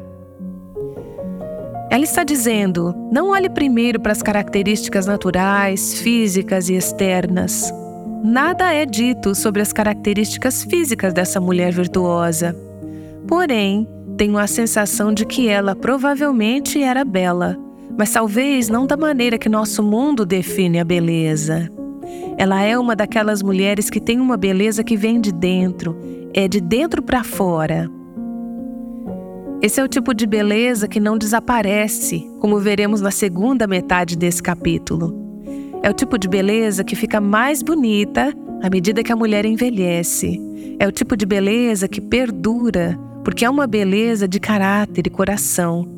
Ela 1.90 2.04
está 2.04 2.24
dizendo: 2.24 2.94
não 3.12 3.30
olhe 3.30 3.48
primeiro 3.48 4.00
para 4.00 4.12
as 4.12 4.22
características 4.22 5.06
naturais, 5.06 6.00
físicas 6.00 6.68
e 6.68 6.74
externas. 6.74 7.72
Nada 8.28 8.74
é 8.74 8.84
dito 8.84 9.36
sobre 9.36 9.62
as 9.62 9.72
características 9.72 10.64
físicas 10.64 11.14
dessa 11.14 11.40
mulher 11.40 11.72
virtuosa. 11.72 12.56
Porém, 13.28 13.86
tenho 14.16 14.36
a 14.36 14.48
sensação 14.48 15.14
de 15.14 15.24
que 15.24 15.46
ela 15.46 15.76
provavelmente 15.76 16.82
era 16.82 17.04
bela, 17.04 17.56
mas 17.96 18.10
talvez 18.10 18.68
não 18.68 18.84
da 18.84 18.96
maneira 18.96 19.38
que 19.38 19.48
nosso 19.48 19.80
mundo 19.80 20.26
define 20.26 20.80
a 20.80 20.84
beleza. 20.84 21.70
Ela 22.36 22.64
é 22.64 22.76
uma 22.76 22.96
daquelas 22.96 23.44
mulheres 23.44 23.88
que 23.88 24.00
tem 24.00 24.18
uma 24.18 24.36
beleza 24.36 24.82
que 24.82 24.96
vem 24.96 25.20
de 25.20 25.30
dentro, 25.30 25.96
é 26.34 26.48
de 26.48 26.60
dentro 26.60 27.00
para 27.04 27.22
fora. 27.22 27.88
Esse 29.62 29.80
é 29.80 29.84
o 29.84 29.88
tipo 29.88 30.12
de 30.12 30.26
beleza 30.26 30.88
que 30.88 30.98
não 30.98 31.16
desaparece, 31.16 32.28
como 32.40 32.58
veremos 32.58 33.00
na 33.00 33.12
segunda 33.12 33.68
metade 33.68 34.16
desse 34.16 34.42
capítulo. 34.42 35.25
É 35.82 35.90
o 35.90 35.94
tipo 35.94 36.18
de 36.18 36.28
beleza 36.28 36.82
que 36.82 36.96
fica 36.96 37.20
mais 37.20 37.62
bonita 37.62 38.34
à 38.62 38.70
medida 38.70 39.02
que 39.02 39.12
a 39.12 39.16
mulher 39.16 39.44
envelhece. 39.44 40.40
É 40.78 40.86
o 40.86 40.92
tipo 40.92 41.16
de 41.16 41.24
beleza 41.24 41.88
que 41.88 42.00
perdura, 42.00 42.98
porque 43.24 43.44
é 43.44 43.50
uma 43.50 43.66
beleza 43.66 44.26
de 44.26 44.40
caráter 44.40 45.06
e 45.06 45.10
coração. 45.10 45.88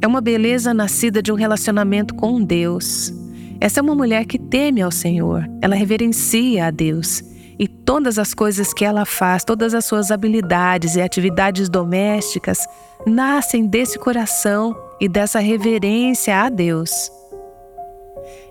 É 0.00 0.06
uma 0.06 0.20
beleza 0.20 0.74
nascida 0.74 1.22
de 1.22 1.30
um 1.30 1.36
relacionamento 1.36 2.14
com 2.14 2.42
Deus. 2.42 3.12
Essa 3.60 3.80
é 3.80 3.82
uma 3.82 3.94
mulher 3.94 4.24
que 4.24 4.38
teme 4.38 4.82
ao 4.82 4.90
Senhor, 4.90 5.48
ela 5.60 5.76
reverencia 5.76 6.66
a 6.66 6.70
Deus 6.70 7.22
e 7.62 7.68
todas 7.68 8.18
as 8.18 8.34
coisas 8.34 8.74
que 8.74 8.84
ela 8.84 9.04
faz, 9.04 9.44
todas 9.44 9.72
as 9.72 9.84
suas 9.84 10.10
habilidades 10.10 10.96
e 10.96 11.00
atividades 11.00 11.68
domésticas 11.68 12.66
nascem 13.06 13.66
desse 13.66 14.00
coração 14.00 14.76
e 15.00 15.08
dessa 15.08 15.38
reverência 15.38 16.36
a 16.42 16.48
Deus. 16.48 17.08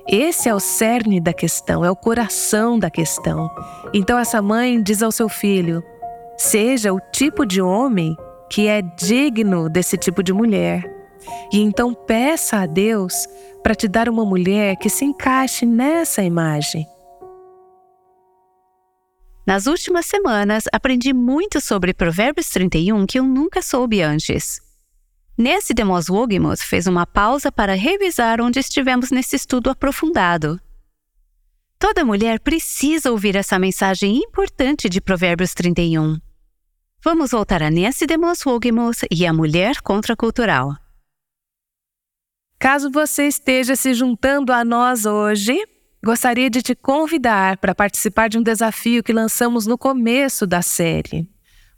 Esse 0.07 0.49
é 0.49 0.55
o 0.55 0.59
cerne 0.59 1.19
da 1.19 1.33
questão, 1.33 1.85
é 1.85 1.91
o 1.91 1.95
coração 1.95 2.77
da 2.77 2.89
questão. 2.89 3.49
Então, 3.93 4.17
essa 4.17 4.41
mãe 4.41 4.81
diz 4.81 5.03
ao 5.03 5.11
seu 5.11 5.29
filho: 5.29 5.83
seja 6.37 6.93
o 6.93 6.99
tipo 7.11 7.45
de 7.45 7.61
homem 7.61 8.15
que 8.49 8.67
é 8.67 8.81
digno 8.81 9.69
desse 9.69 9.97
tipo 9.97 10.21
de 10.21 10.33
mulher. 10.33 10.83
E 11.53 11.59
então 11.59 11.93
peça 11.93 12.57
a 12.57 12.65
Deus 12.65 13.27
para 13.63 13.75
te 13.75 13.87
dar 13.87 14.09
uma 14.09 14.25
mulher 14.25 14.75
que 14.75 14.89
se 14.89 15.05
encaixe 15.05 15.65
nessa 15.65 16.23
imagem. 16.23 16.85
Nas 19.45 19.67
últimas 19.67 20.05
semanas, 20.05 20.65
aprendi 20.71 21.13
muito 21.13 21.59
sobre 21.59 21.93
Provérbios 21.93 22.49
31 22.49 23.05
que 23.05 23.19
eu 23.19 23.23
nunca 23.23 23.61
soube 23.61 24.01
antes. 24.01 24.59
Nesse 25.37 25.73
Demos 25.73 26.09
Wogmuth 26.09 26.61
fez 26.61 26.87
uma 26.87 27.05
pausa 27.05 27.51
para 27.51 27.73
revisar 27.73 28.41
onde 28.41 28.59
estivemos 28.59 29.11
nesse 29.11 29.35
estudo 29.35 29.69
aprofundado. 29.69 30.59
Toda 31.79 32.05
mulher 32.05 32.39
precisa 32.39 33.11
ouvir 33.11 33.35
essa 33.35 33.57
mensagem 33.57 34.17
importante 34.17 34.87
de 34.87 35.01
Provérbios 35.01 35.53
31. 35.53 36.19
Vamos 37.03 37.31
voltar 37.31 37.63
a 37.63 37.71
Nancy 37.71 38.05
Demos 38.05 38.45
Wogmuth 38.45 39.07
e 39.09 39.25
a 39.25 39.33
mulher 39.33 39.81
contracultural. 39.81 40.75
Caso 42.59 42.91
você 42.91 43.27
esteja 43.27 43.75
se 43.75 43.93
juntando 43.95 44.53
a 44.53 44.63
nós 44.63 45.07
hoje, 45.07 45.57
Gostaria 46.03 46.49
de 46.49 46.63
te 46.63 46.73
convidar 46.73 47.57
para 47.57 47.75
participar 47.75 48.27
de 48.27 48.39
um 48.39 48.41
desafio 48.41 49.03
que 49.03 49.13
lançamos 49.13 49.67
no 49.67 49.77
começo 49.77 50.47
da 50.47 50.63
série. 50.63 51.29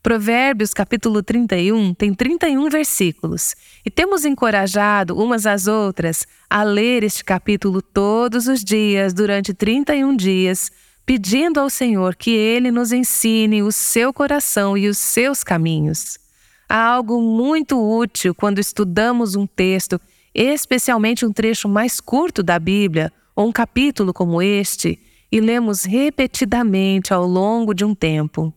Provérbios 0.03 0.74
capítulo 0.74 1.24
31 1.24 1.93
tem 1.93 2.13
31 2.13 2.67
versículos 2.67 3.55
e 3.86 3.89
temos 3.89 4.25
encorajado 4.25 5.17
umas 5.17 5.45
às 5.45 5.65
outras 5.65 6.27
a 6.50 6.62
ler 6.62 7.05
este 7.05 7.24
capítulo 7.24 7.81
todos 7.81 8.48
os 8.48 8.65
dias 8.65 9.13
durante 9.13 9.53
31 9.53 10.13
dias, 10.17 10.69
pedindo 11.05 11.57
ao 11.57 11.69
Senhor 11.69 12.17
que 12.17 12.31
Ele 12.31 12.69
nos 12.69 12.91
ensine 12.91 13.63
o 13.63 13.72
seu 13.72 14.12
coração 14.12 14.77
e 14.77 14.89
os 14.89 14.98
seus 14.98 15.41
caminhos. 15.41 16.19
Há 16.67 16.83
algo 16.83 17.22
muito 17.22 17.81
útil 17.81 18.36
quando 18.36 18.60
estudamos 18.60 19.38
um 19.38 19.48
texto, 19.48 20.01
especialmente 20.36 21.25
um 21.25 21.31
trecho 21.31 21.69
mais 21.69 22.01
curto 22.01 22.43
da 22.43 22.60
Bíblia 22.60 23.10
ou 23.33 23.48
um 23.48 23.53
capítulo 23.53 24.13
como 24.13 24.41
este 24.41 25.00
e 25.31 25.39
lemos 25.39 25.86
repetidamente 25.86 27.13
ao 27.13 27.25
longo 27.25 27.74
de 27.74 27.86
um 27.86 27.95
tempo. 27.95 28.53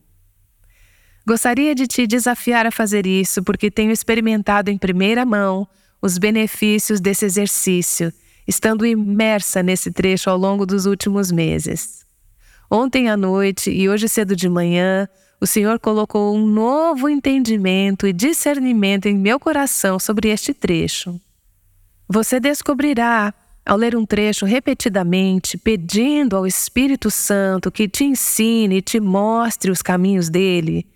Gostaria 1.26 1.74
de 1.74 1.88
te 1.88 2.06
desafiar 2.06 2.66
a 2.66 2.70
fazer 2.70 3.04
isso 3.04 3.42
porque 3.42 3.68
tenho 3.68 3.90
experimentado 3.90 4.70
em 4.70 4.78
primeira 4.78 5.26
mão 5.26 5.66
os 6.00 6.18
benefícios 6.18 7.00
desse 7.00 7.24
exercício, 7.24 8.12
estando 8.46 8.86
imersa 8.86 9.60
nesse 9.60 9.90
trecho 9.90 10.30
ao 10.30 10.38
longo 10.38 10.64
dos 10.64 10.86
últimos 10.86 11.32
meses. 11.32 12.06
Ontem 12.70 13.08
à 13.08 13.16
noite 13.16 13.72
e 13.72 13.88
hoje 13.88 14.08
cedo 14.08 14.36
de 14.36 14.48
manhã, 14.48 15.08
o 15.40 15.46
Senhor 15.46 15.80
colocou 15.80 16.32
um 16.32 16.46
novo 16.46 17.08
entendimento 17.08 18.06
e 18.06 18.12
discernimento 18.12 19.06
em 19.06 19.18
meu 19.18 19.40
coração 19.40 19.98
sobre 19.98 20.28
este 20.28 20.54
trecho. 20.54 21.20
Você 22.08 22.38
descobrirá 22.38 23.34
ao 23.64 23.76
ler 23.76 23.96
um 23.96 24.06
trecho 24.06 24.46
repetidamente, 24.46 25.58
pedindo 25.58 26.36
ao 26.36 26.46
Espírito 26.46 27.10
Santo 27.10 27.72
que 27.72 27.88
te 27.88 28.04
ensine 28.04 28.76
e 28.76 28.82
te 28.82 29.00
mostre 29.00 29.72
os 29.72 29.82
caminhos 29.82 30.28
dele, 30.28 30.86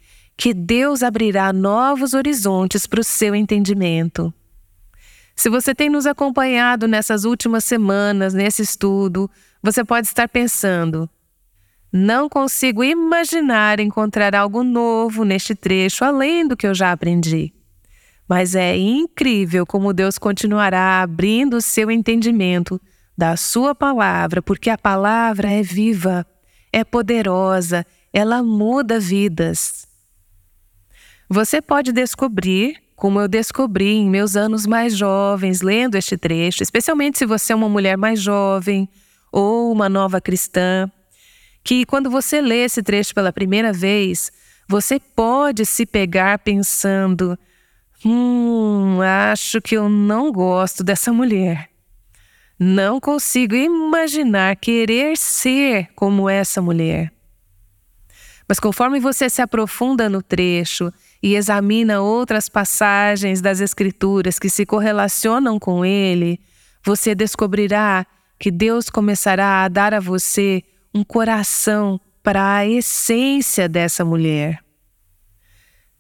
que 0.41 0.55
Deus 0.55 1.03
abrirá 1.03 1.53
novos 1.53 2.15
horizontes 2.15 2.87
para 2.87 3.03
o 3.03 3.05
seu 3.05 3.35
entendimento. 3.35 4.33
Se 5.37 5.51
você 5.51 5.75
tem 5.75 5.91
nos 5.91 6.07
acompanhado 6.07 6.89
nessas 6.89 7.27
últimas 7.27 7.63
semanas 7.63 8.33
nesse 8.33 8.63
estudo, 8.63 9.31
você 9.63 9.85
pode 9.85 10.07
estar 10.07 10.27
pensando: 10.31 11.11
não 11.93 12.27
consigo 12.27 12.83
imaginar 12.83 13.81
encontrar 13.81 14.35
algo 14.35 14.65
novo 14.65 15.25
neste 15.25 15.55
trecho 15.55 16.07
além 16.07 16.49
do 16.49 16.57
que 16.57 16.67
eu 16.67 16.75
já 16.75 16.91
aprendi. 16.91 17.53
Mas 18.27 18.55
é 18.55 18.75
incrível 18.79 19.67
como 19.67 19.93
Deus 19.93 20.17
continuará 20.17 21.03
abrindo 21.03 21.59
o 21.59 21.63
seu 21.63 21.91
entendimento 21.91 22.81
da 23.15 23.37
sua 23.37 23.75
palavra, 23.75 24.41
porque 24.41 24.71
a 24.71 24.79
palavra 24.79 25.51
é 25.51 25.61
viva, 25.61 26.27
é 26.73 26.83
poderosa, 26.83 27.85
ela 28.11 28.43
muda 28.43 28.99
vidas. 28.99 29.90
Você 31.33 31.63
pode 31.63 31.93
descobrir, 31.93 32.83
como 32.97 33.21
eu 33.21 33.29
descobri 33.29 33.93
em 33.93 34.11
meus 34.11 34.35
anos 34.35 34.67
mais 34.67 34.97
jovens, 34.97 35.61
lendo 35.61 35.95
este 35.95 36.17
trecho, 36.17 36.61
especialmente 36.61 37.19
se 37.19 37.25
você 37.25 37.53
é 37.53 37.57
uma 37.57 37.69
mulher 37.69 37.97
mais 37.97 38.21
jovem 38.21 38.89
ou 39.31 39.71
uma 39.71 39.89
nova 39.89 40.21
cristã, 40.21 40.91
que 41.63 41.87
quando 41.87 42.11
você 42.11 42.41
lê 42.41 42.65
esse 42.65 42.83
trecho 42.83 43.15
pela 43.15 43.33
primeira 43.33 43.73
vez, 43.73 44.33
você 44.69 44.99
pode 44.99 45.65
se 45.65 45.87
pegar 45.87 46.41
pensando: 46.41 47.39
Hum, 48.05 49.01
acho 49.01 49.61
que 49.61 49.77
eu 49.77 49.89
não 49.89 50.33
gosto 50.33 50.83
dessa 50.83 51.13
mulher. 51.13 51.71
Não 52.59 52.99
consigo 52.99 53.55
imaginar 53.55 54.57
querer 54.57 55.17
ser 55.17 55.91
como 55.95 56.29
essa 56.29 56.61
mulher. 56.61 57.13
Mas 58.51 58.59
conforme 58.59 58.99
você 58.99 59.31
se 59.31 59.41
aprofunda 59.41 60.09
no 60.09 60.21
trecho 60.21 60.93
e 61.23 61.37
examina 61.37 62.01
outras 62.01 62.49
passagens 62.49 63.41
das 63.41 63.61
Escrituras 63.61 64.41
que 64.41 64.51
se 64.51 64.67
correlacionam 64.67 65.57
com 65.57 65.85
ele, 65.85 66.41
você 66.85 67.15
descobrirá 67.15 68.05
que 68.41 68.51
Deus 68.51 68.91
começará 68.91 69.63
a 69.63 69.69
dar 69.69 69.95
a 69.95 70.01
você 70.01 70.65
um 70.93 71.05
coração 71.05 72.01
para 72.25 72.57
a 72.57 72.67
essência 72.67 73.69
dessa 73.69 74.05
mulher. 74.05 74.59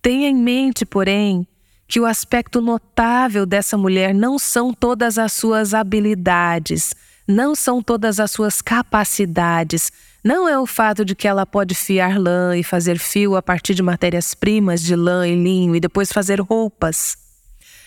Tenha 0.02 0.28
em 0.28 0.34
mente, 0.34 0.84
porém, 0.84 1.46
que 1.86 2.00
o 2.00 2.04
aspecto 2.04 2.60
notável 2.60 3.46
dessa 3.46 3.78
mulher 3.78 4.12
não 4.12 4.40
são 4.40 4.74
todas 4.74 5.18
as 5.18 5.32
suas 5.32 5.72
habilidades, 5.72 6.96
não 7.28 7.54
são 7.54 7.80
todas 7.80 8.18
as 8.18 8.32
suas 8.32 8.60
capacidades, 8.60 9.92
não 10.22 10.46
é 10.46 10.58
o 10.58 10.66
fato 10.66 11.04
de 11.04 11.14
que 11.14 11.26
ela 11.26 11.46
pode 11.46 11.74
fiar 11.74 12.18
lã 12.18 12.56
e 12.56 12.62
fazer 12.62 12.98
fio 12.98 13.36
a 13.36 13.42
partir 13.42 13.74
de 13.74 13.82
matérias-primas 13.82 14.82
de 14.82 14.94
lã 14.94 15.26
e 15.26 15.34
linho 15.34 15.74
e 15.74 15.80
depois 15.80 16.12
fazer 16.12 16.40
roupas. 16.40 17.16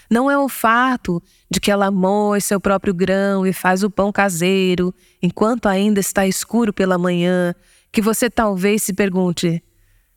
Não 0.09 0.29
é 0.29 0.37
o 0.37 0.49
fato 0.49 1.21
de 1.49 1.59
que 1.59 1.71
ela 1.71 1.91
moe 1.91 2.41
seu 2.41 2.59
próprio 2.59 2.93
grão 2.93 3.45
e 3.45 3.53
faz 3.53 3.83
o 3.83 3.89
pão 3.89 4.11
caseiro 4.11 4.93
enquanto 5.21 5.67
ainda 5.67 5.99
está 5.99 6.25
escuro 6.25 6.73
pela 6.73 6.97
manhã, 6.97 7.53
que 7.91 8.01
você 8.01 8.29
talvez 8.29 8.81
se 8.81 8.93
pergunte: 8.93 9.63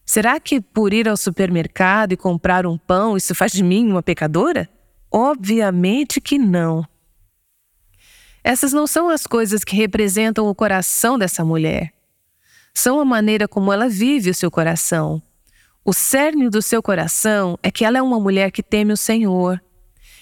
Será 0.04 0.40
que 0.40 0.60
por 0.60 0.94
ir 0.94 1.08
ao 1.08 1.16
supermercado 1.16 2.12
e 2.12 2.16
comprar 2.16 2.66
um 2.66 2.78
pão 2.78 3.16
isso 3.16 3.34
faz 3.34 3.52
de 3.52 3.62
mim 3.62 3.90
uma 3.90 4.02
pecadora? 4.02 4.68
Obviamente 5.10 6.20
que 6.20 6.38
não. 6.38 6.86
Essas 8.42 8.72
não 8.72 8.86
são 8.86 9.08
as 9.08 9.26
coisas 9.26 9.64
que 9.64 9.74
representam 9.74 10.46
o 10.46 10.54
coração 10.54 11.18
dessa 11.18 11.44
mulher. 11.44 11.95
São 12.76 13.00
a 13.00 13.06
maneira 13.06 13.48
como 13.48 13.72
ela 13.72 13.88
vive 13.88 14.28
o 14.28 14.34
seu 14.34 14.50
coração. 14.50 15.22
O 15.82 15.94
cerne 15.94 16.50
do 16.50 16.60
seu 16.60 16.82
coração 16.82 17.58
é 17.62 17.70
que 17.70 17.86
ela 17.86 17.96
é 17.96 18.02
uma 18.02 18.20
mulher 18.20 18.50
que 18.50 18.62
teme 18.62 18.92
o 18.92 18.98
Senhor. 18.98 19.58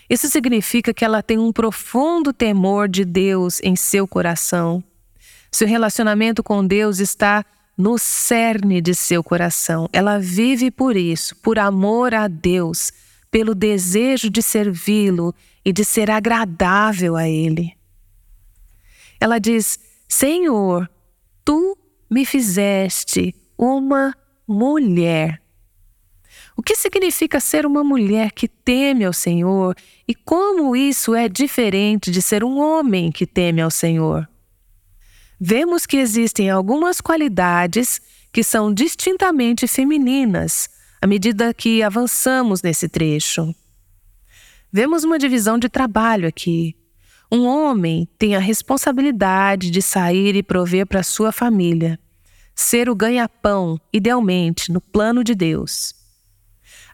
Isso 0.08 0.28
significa 0.28 0.94
que 0.94 1.04
ela 1.04 1.20
tem 1.20 1.37
um 1.37 1.52
profundo 1.52 2.32
temor 2.32 2.88
de 2.88 3.04
Deus 3.04 3.58
em 3.61 3.75
seu 3.75 4.06
coração. 4.06 4.84
Seu 5.50 5.66
relacionamento 5.66 6.44
com 6.44 6.64
Deus 6.64 7.00
está 7.00 7.44
no 7.76 7.99
cerne 7.99 8.80
de 8.80 8.94
seu 8.94 9.25
coração. 9.25 9.88
Ela 9.92 10.20
vive 10.20 10.70
por 10.70 10.96
isso, 10.96 11.34
por 11.42 11.58
amor 11.58 12.14
a 12.14 12.28
Deus, 12.28 12.92
pelo 13.32 13.52
desejo 13.52 14.30
de 14.30 14.40
servi-lo 14.40 15.34
e 15.64 15.73
de 15.73 15.84
ser 15.84 16.08
agradável 16.08 17.16
a 17.16 17.28
Ele. 17.28 17.73
Ela 19.20 19.40
diz: 19.40 19.76
Senhor, 20.08 20.88
tu 21.44 21.76
me 22.11 22.25
fizeste 22.25 23.34
uma 23.56 24.14
mulher. 24.46 25.40
O 26.56 26.62
que 26.62 26.76
significa 26.76 27.40
ser 27.40 27.66
uma 27.66 27.82
mulher 27.82 28.30
que 28.30 28.46
teme 28.46 29.04
ao 29.04 29.12
Senhor 29.12 29.76
e 30.06 30.14
como 30.14 30.76
isso 30.76 31.14
é 31.14 31.28
diferente 31.28 32.11
de 32.11 32.23
ser 32.23 32.44
um 32.44 32.58
homem 32.58 33.11
que 33.11 33.26
teme 33.26 33.61
ao 33.61 33.70
Senhor? 33.70 34.28
Vemos 35.40 35.84
que 35.84 35.96
existem 35.96 36.49
algumas 36.49 37.00
qualidades 37.00 38.00
que 38.32 38.42
são 38.42 38.73
distintamente 38.73 39.66
femininas 39.66 40.68
à 41.02 41.06
medida 41.06 41.52
que 41.52 41.82
avançamos 41.82 42.62
nesse 42.62 42.88
trecho. 42.88 43.54
Vemos 44.73 45.04
uma 45.04 45.18
divisão 45.18 45.58
de 45.58 45.68
trabalho 45.68 46.26
aqui. 46.26 46.76
Um 47.35 47.47
homem 47.49 48.09
tem 48.17 48.37
a 48.37 48.38
responsabilidade 48.38 49.69
de 49.69 49.83
sair 49.83 50.37
e 50.37 50.43
prover 50.43 50.87
para 50.87 51.03
sua 51.03 51.33
família, 51.33 51.99
ser 52.55 52.88
o 52.88 52.95
ganha-pão, 52.95 53.76
idealmente, 53.93 54.71
no 54.71 54.81
plano 54.81 55.25
de 55.25 55.35
Deus. 55.35 55.97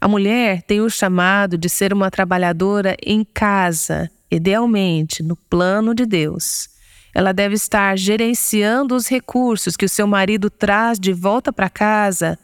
A 0.01 0.09
mulher 0.09 0.63
tem 0.63 0.81
o 0.81 0.89
chamado 0.89 1.59
de 1.59 1.69
ser 1.69 1.93
uma 1.93 2.11
trabalhadora 2.11 2.97
em 3.05 3.23
casa, 3.23 4.11
idealmente, 4.31 5.23
no 5.23 5.37
plano 5.37 5.95
de 5.95 6.07
Deus. 6.07 6.71
Ela 7.15 7.35
deve 7.35 7.55
estar 7.55 7.99
gerenciando 7.99 8.97
os 8.97 9.09
recursos 9.09 9.77
que 9.77 9.85
o 9.85 9.91
seu 9.91 10.07
marido 10.07 10.49
traz 10.49 10.99
de 10.99 11.13
volta 11.13 11.53
para 11.53 11.69
casa 11.69 12.39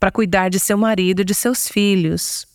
para 0.00 0.10
cuidar 0.10 0.48
de 0.48 0.58
seu 0.58 0.78
marido 0.78 1.20
e 1.20 1.24
de 1.24 1.34
seus 1.34 1.68
filhos. 1.68 2.46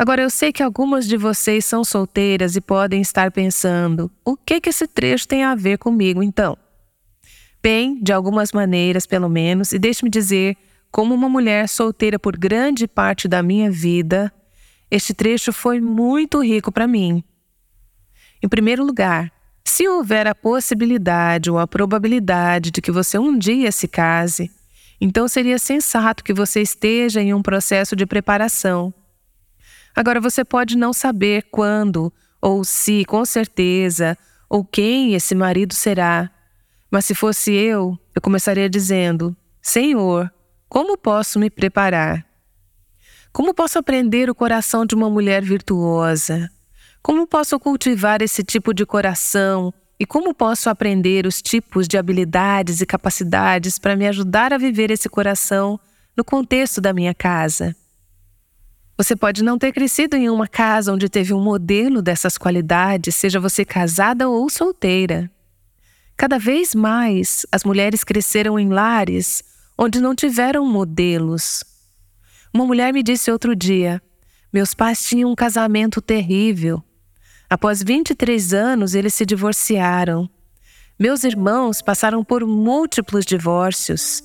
Agora, 0.00 0.22
eu 0.22 0.30
sei 0.30 0.50
que 0.50 0.62
algumas 0.62 1.06
de 1.06 1.18
vocês 1.18 1.62
são 1.62 1.84
solteiras 1.84 2.56
e 2.56 2.60
podem 2.62 3.02
estar 3.02 3.30
pensando: 3.30 4.10
o 4.24 4.34
que, 4.34 4.58
que 4.58 4.70
esse 4.70 4.86
trecho 4.86 5.28
tem 5.28 5.44
a 5.44 5.54
ver 5.54 5.76
comigo 5.76 6.22
então? 6.22 6.56
Bem, 7.62 8.02
de 8.02 8.10
algumas 8.10 8.50
maneiras, 8.50 9.04
pelo 9.04 9.28
menos, 9.28 9.72
e 9.72 9.78
deixe-me 9.78 10.08
dizer, 10.08 10.56
como 10.90 11.14
uma 11.14 11.28
mulher 11.28 11.68
solteira 11.68 12.18
por 12.18 12.34
grande 12.38 12.88
parte 12.88 13.28
da 13.28 13.42
minha 13.42 13.70
vida, 13.70 14.32
este 14.90 15.12
trecho 15.12 15.52
foi 15.52 15.82
muito 15.82 16.42
rico 16.42 16.72
para 16.72 16.86
mim. 16.86 17.22
Em 18.42 18.48
primeiro 18.48 18.82
lugar, 18.82 19.30
se 19.62 19.86
houver 19.86 20.26
a 20.26 20.34
possibilidade 20.34 21.50
ou 21.50 21.58
a 21.58 21.66
probabilidade 21.66 22.70
de 22.70 22.80
que 22.80 22.90
você 22.90 23.18
um 23.18 23.36
dia 23.36 23.70
se 23.70 23.86
case, 23.86 24.50
então 24.98 25.28
seria 25.28 25.58
sensato 25.58 26.24
que 26.24 26.32
você 26.32 26.62
esteja 26.62 27.20
em 27.20 27.34
um 27.34 27.42
processo 27.42 27.94
de 27.94 28.06
preparação 28.06 28.94
Agora 29.94 30.20
você 30.20 30.44
pode 30.44 30.76
não 30.76 30.92
saber 30.92 31.46
quando, 31.50 32.12
ou 32.40 32.64
se, 32.64 33.04
com 33.04 33.24
certeza, 33.24 34.16
ou 34.48 34.64
quem 34.64 35.14
esse 35.14 35.34
marido 35.34 35.74
será. 35.74 36.30
Mas 36.90 37.04
se 37.04 37.14
fosse 37.14 37.52
eu, 37.52 37.98
eu 38.14 38.22
começaria 38.22 38.68
dizendo: 38.68 39.36
Senhor, 39.62 40.32
como 40.68 40.96
posso 40.96 41.38
me 41.38 41.50
preparar? 41.50 42.24
Como 43.32 43.54
posso 43.54 43.78
aprender 43.78 44.28
o 44.28 44.34
coração 44.34 44.84
de 44.84 44.94
uma 44.94 45.08
mulher 45.08 45.42
virtuosa? 45.42 46.50
Como 47.02 47.26
posso 47.26 47.58
cultivar 47.60 48.20
esse 48.22 48.42
tipo 48.42 48.74
de 48.74 48.84
coração? 48.84 49.72
E 49.98 50.06
como 50.06 50.34
posso 50.34 50.68
aprender 50.68 51.26
os 51.26 51.40
tipos 51.40 51.86
de 51.86 51.96
habilidades 51.96 52.80
e 52.80 52.86
capacidades 52.86 53.78
para 53.78 53.94
me 53.94 54.08
ajudar 54.08 54.52
a 54.52 54.58
viver 54.58 54.90
esse 54.90 55.08
coração 55.08 55.78
no 56.16 56.24
contexto 56.24 56.80
da 56.80 56.92
minha 56.92 57.14
casa? 57.14 57.76
Você 59.00 59.16
pode 59.16 59.42
não 59.42 59.56
ter 59.56 59.72
crescido 59.72 60.14
em 60.14 60.28
uma 60.28 60.46
casa 60.46 60.92
onde 60.92 61.08
teve 61.08 61.32
um 61.32 61.42
modelo 61.42 62.02
dessas 62.02 62.36
qualidades, 62.36 63.14
seja 63.14 63.40
você 63.40 63.64
casada 63.64 64.28
ou 64.28 64.50
solteira. 64.50 65.30
Cada 66.18 66.38
vez 66.38 66.74
mais, 66.74 67.46
as 67.50 67.64
mulheres 67.64 68.04
cresceram 68.04 68.58
em 68.58 68.68
lares 68.68 69.42
onde 69.78 70.02
não 70.02 70.14
tiveram 70.14 70.66
modelos. 70.66 71.64
Uma 72.52 72.66
mulher 72.66 72.92
me 72.92 73.02
disse 73.02 73.32
outro 73.32 73.56
dia: 73.56 74.02
meus 74.52 74.74
pais 74.74 75.02
tinham 75.02 75.30
um 75.30 75.34
casamento 75.34 76.02
terrível. 76.02 76.84
Após 77.48 77.82
23 77.82 78.52
anos, 78.52 78.94
eles 78.94 79.14
se 79.14 79.24
divorciaram. 79.24 80.28
Meus 80.98 81.24
irmãos 81.24 81.80
passaram 81.80 82.22
por 82.22 82.44
múltiplos 82.44 83.24
divórcios. 83.24 84.22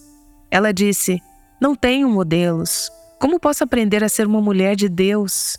Ela 0.52 0.74
disse: 0.74 1.22
não 1.62 1.78
tenho 1.78 2.10
modelos. 2.10 2.92
Como 3.20 3.40
posso 3.40 3.64
aprender 3.64 4.04
a 4.04 4.10
ser 4.10 4.28
uma 4.28 4.42
mulher 4.42 4.76
de 4.76 4.90
Deus? 4.90 5.58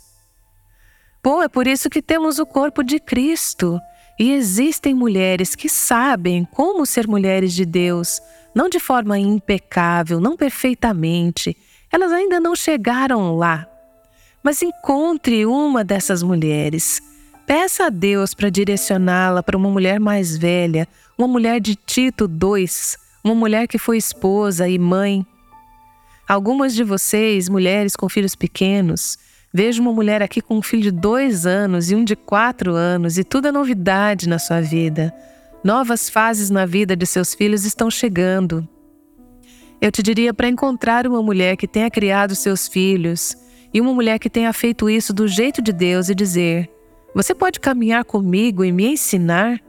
Bom, 1.23 1.41
é 1.41 1.49
por 1.49 1.67
isso 1.67 1.89
que 1.89 2.01
temos 2.01 2.39
o 2.39 2.45
corpo 2.45 2.83
de 2.83 2.99
Cristo. 2.99 3.79
E 4.19 4.31
existem 4.31 4.93
mulheres 4.93 5.55
que 5.55 5.69
sabem 5.69 6.45
como 6.45 6.85
ser 6.85 7.07
mulheres 7.07 7.53
de 7.53 7.65
Deus, 7.65 8.19
não 8.53 8.67
de 8.67 8.79
forma 8.79 9.19
impecável, 9.19 10.19
não 10.19 10.35
perfeitamente. 10.35 11.55
Elas 11.91 12.11
ainda 12.11 12.39
não 12.39 12.55
chegaram 12.55 13.35
lá. 13.35 13.67
Mas 14.41 14.61
encontre 14.61 15.45
uma 15.45 15.83
dessas 15.83 16.23
mulheres. 16.23 17.01
Peça 17.45 17.85
a 17.85 17.89
Deus 17.89 18.33
para 18.33 18.49
direcioná-la 18.49 19.43
para 19.43 19.57
uma 19.57 19.69
mulher 19.69 19.99
mais 19.99 20.37
velha, 20.37 20.87
uma 21.17 21.27
mulher 21.27 21.59
de 21.59 21.75
Tito 21.75 22.25
II, 22.25 22.65
uma 23.23 23.35
mulher 23.35 23.67
que 23.67 23.77
foi 23.77 23.97
esposa 23.97 24.67
e 24.67 24.77
mãe 24.79 25.25
Algumas 26.27 26.75
de 26.75 26.83
vocês, 26.83 27.47
mulheres 27.47 27.95
com 27.95 28.09
filhos 28.09 28.35
pequenos, 28.35 29.17
vejo 29.53 29.81
uma 29.81 29.93
mulher 29.93 30.21
aqui 30.21 30.41
com 30.41 30.57
um 30.57 30.61
filho 30.61 30.83
de 30.83 30.91
dois 30.91 31.45
anos 31.45 31.89
e 31.89 31.95
um 31.95 32.03
de 32.03 32.17
quatro 32.17 32.73
anos, 32.73 33.17
e 33.17 33.23
tudo 33.23 33.47
é 33.47 33.51
novidade 33.51 34.27
na 34.27 34.37
sua 34.37 34.59
vida. 34.59 35.15
Novas 35.63 36.09
fases 36.09 36.49
na 36.49 36.65
vida 36.65 36.97
de 36.97 37.05
seus 37.05 37.33
filhos 37.33 37.63
estão 37.63 37.89
chegando. 37.89 38.67
Eu 39.79 39.89
te 39.89 40.03
diria 40.03 40.33
para 40.33 40.49
encontrar 40.49 41.07
uma 41.07 41.23
mulher 41.23 41.55
que 41.55 41.67
tenha 41.67 41.89
criado 41.89 42.35
seus 42.35 42.67
filhos 42.67 43.33
e 43.73 43.79
uma 43.79 43.93
mulher 43.93 44.19
que 44.19 44.29
tenha 44.29 44.51
feito 44.51 44.89
isso 44.89 45.13
do 45.13 45.29
jeito 45.29 45.61
de 45.61 45.71
Deus 45.71 46.09
e 46.09 46.15
dizer: 46.15 46.69
Você 47.15 47.33
pode 47.33 47.57
caminhar 47.61 48.03
comigo 48.03 48.65
e 48.65 48.71
me 48.73 48.87
ensinar? 48.87 49.61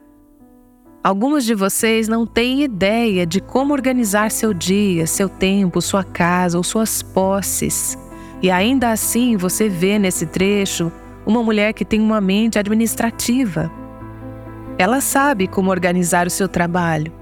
Alguns 1.02 1.44
de 1.44 1.54
vocês 1.54 2.08
não 2.08 2.26
têm 2.26 2.64
ideia 2.64 3.24
de 3.24 3.40
como 3.40 3.72
organizar 3.72 4.32
seu 4.32 4.52
dia, 4.52 5.06
seu 5.06 5.28
tempo, 5.28 5.80
sua 5.80 6.02
casa 6.02 6.58
ou 6.58 6.64
suas 6.64 7.02
posses. 7.02 7.96
E 8.42 8.50
ainda 8.50 8.90
assim 8.90 9.36
você 9.36 9.68
vê 9.68 9.98
nesse 9.98 10.26
trecho 10.26 10.90
uma 11.24 11.42
mulher 11.42 11.72
que 11.72 11.84
tem 11.84 12.00
uma 12.00 12.20
mente 12.20 12.58
administrativa. 12.58 13.70
Ela 14.76 15.00
sabe 15.00 15.46
como 15.46 15.70
organizar 15.70 16.26
o 16.26 16.30
seu 16.30 16.48
trabalho. 16.48 17.12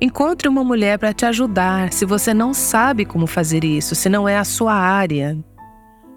Encontre 0.00 0.48
uma 0.48 0.64
mulher 0.64 0.98
para 0.98 1.12
te 1.12 1.26
ajudar 1.26 1.92
se 1.92 2.04
você 2.04 2.32
não 2.32 2.54
sabe 2.54 3.04
como 3.04 3.26
fazer 3.26 3.64
isso, 3.64 3.94
se 3.94 4.08
não 4.08 4.28
é 4.28 4.38
a 4.38 4.44
sua 4.44 4.74
área. 4.74 5.38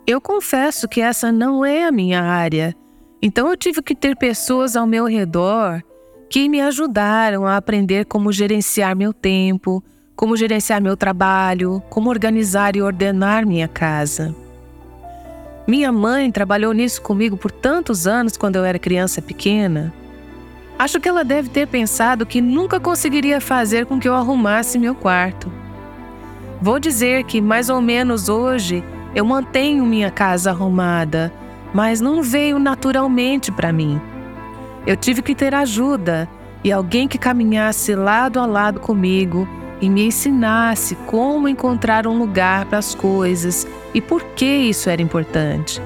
Eu 0.08 0.22
confesso 0.22 0.88
que 0.88 1.02
essa 1.02 1.32
não 1.32 1.64
é 1.66 1.86
a 1.86 1.92
minha 1.92 2.22
área, 2.22 2.76
então 3.22 3.50
eu 3.50 3.58
tive 3.58 3.82
que 3.82 3.96
ter 3.96 4.18
pessoas 4.18 4.76
ao 4.76 4.88
meu 4.88 5.06
redor 5.06 5.82
que 6.30 6.48
me 6.48 6.62
ajudaram 6.62 7.48
a 7.48 7.58
aprender 7.58 8.06
como 8.06 8.32
gerenciar 8.32 8.96
meu 8.96 9.12
tempo, 9.12 9.84
como 10.16 10.38
gerenciar 10.38 10.80
meu 10.80 10.96
trabalho, 10.96 11.82
como 11.90 12.10
organizar 12.10 12.76
e 12.76 12.82
ordenar 12.82 13.48
minha 13.48 13.68
casa. 13.68 14.36
Minha 15.68 15.92
mãe 15.92 16.32
trabalhou 16.32 16.72
nisso 16.72 17.02
comigo 17.02 17.36
por 17.36 17.52
tantos 17.52 18.06
anos 18.06 18.38
quando 18.38 18.58
eu 18.58 18.66
era 18.66 18.78
criança 18.78 19.22
pequena. 19.22 19.94
Acho 20.78 21.00
que 21.00 21.10
ela 21.10 21.24
deve 21.24 21.50
ter 21.50 21.68
pensado 21.68 22.26
que 22.26 22.42
nunca 22.42 22.80
conseguiria 22.80 23.42
fazer 23.42 23.86
com 23.86 24.00
que 24.00 24.08
eu 24.08 24.14
arrumasse 24.14 24.78
meu 24.78 24.94
quarto. 24.94 25.52
Vou 26.62 26.80
dizer 26.80 27.24
que, 27.24 27.42
mais 27.42 27.70
ou 27.70 27.82
menos 27.82 28.30
hoje, 28.30 28.84
eu 29.16 29.26
mantenho 29.26 29.86
minha 29.86 30.12
casa 30.12 30.52
arrumada, 30.52 31.34
mas 31.74 32.02
não 32.02 32.22
veio 32.22 32.60
naturalmente 32.60 33.52
para 33.52 33.72
mim. 33.72 34.00
Eu 34.90 34.98
tive 34.98 35.22
que 35.22 35.36
ter 35.36 35.54
ajuda 35.54 36.28
e 36.64 36.72
alguém 36.72 37.08
que 37.08 37.20
caminhasse 37.20 37.94
lado 37.94 38.40
a 38.40 38.48
lado 38.48 38.80
comigo 38.80 39.48
e 39.80 39.88
me 39.88 40.08
ensinasse 40.08 40.96
como 41.06 41.48
encontrar 41.48 42.08
um 42.08 42.18
lugar 42.18 42.66
para 42.66 42.80
as 42.80 42.96
coisas 42.96 43.68
e 43.94 44.02
por 44.02 44.24
que 44.34 44.48
isso 44.48 44.90
era 44.90 45.00
importante. 45.00 45.80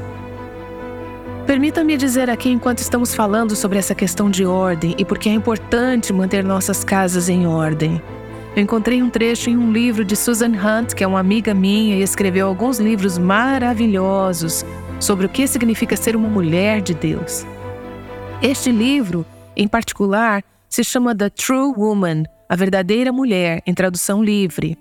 Permita-me 1.46 1.98
dizer 1.98 2.30
aqui, 2.30 2.50
enquanto 2.50 2.78
estamos 2.78 3.14
falando 3.14 3.58
sobre 3.58 3.78
essa 3.78 3.94
questão 3.94 4.30
de 4.30 4.46
ordem 4.46 4.96
e 4.98 5.04
porque 5.04 5.28
é 5.28 5.34
importante 5.34 6.14
manter 6.14 6.42
nossas 6.42 6.82
casas 6.82 7.28
em 7.28 7.46
ordem. 7.46 8.02
Eu 8.56 8.64
encontrei 8.64 9.04
um 9.04 9.10
trecho 9.10 9.50
em 9.50 9.58
um 9.58 9.74
livro 9.74 10.06
de 10.06 10.16
Susan 10.16 10.54
Hunt, 10.54 10.94
que 10.94 11.04
é 11.04 11.08
uma 11.08 11.20
amiga 11.20 11.54
minha 11.54 11.98
e 11.98 12.02
escreveu 12.02 12.48
alguns 12.48 12.80
livros 12.80 13.18
maravilhosos 13.18 14.66
sobre 14.98 15.26
o 15.26 15.30
que 15.30 15.46
significa 15.46 15.98
ser 15.98 16.16
uma 16.16 16.30
mulher 16.30 16.80
de 16.80 16.94
Deus. 16.94 17.46
Este 18.44 18.74
livro, 18.74 19.26
em 19.56 19.70
particular, 19.70 20.44
se 20.68 20.84
chama 20.84 21.16
The 21.16 21.30
True 21.30 21.74
Woman, 21.78 22.24
a 22.50 22.58
verdadeira 22.58 23.10
mulher, 23.10 23.64
em 23.66 23.74
tradução 23.74 24.22
livre. 24.22 24.78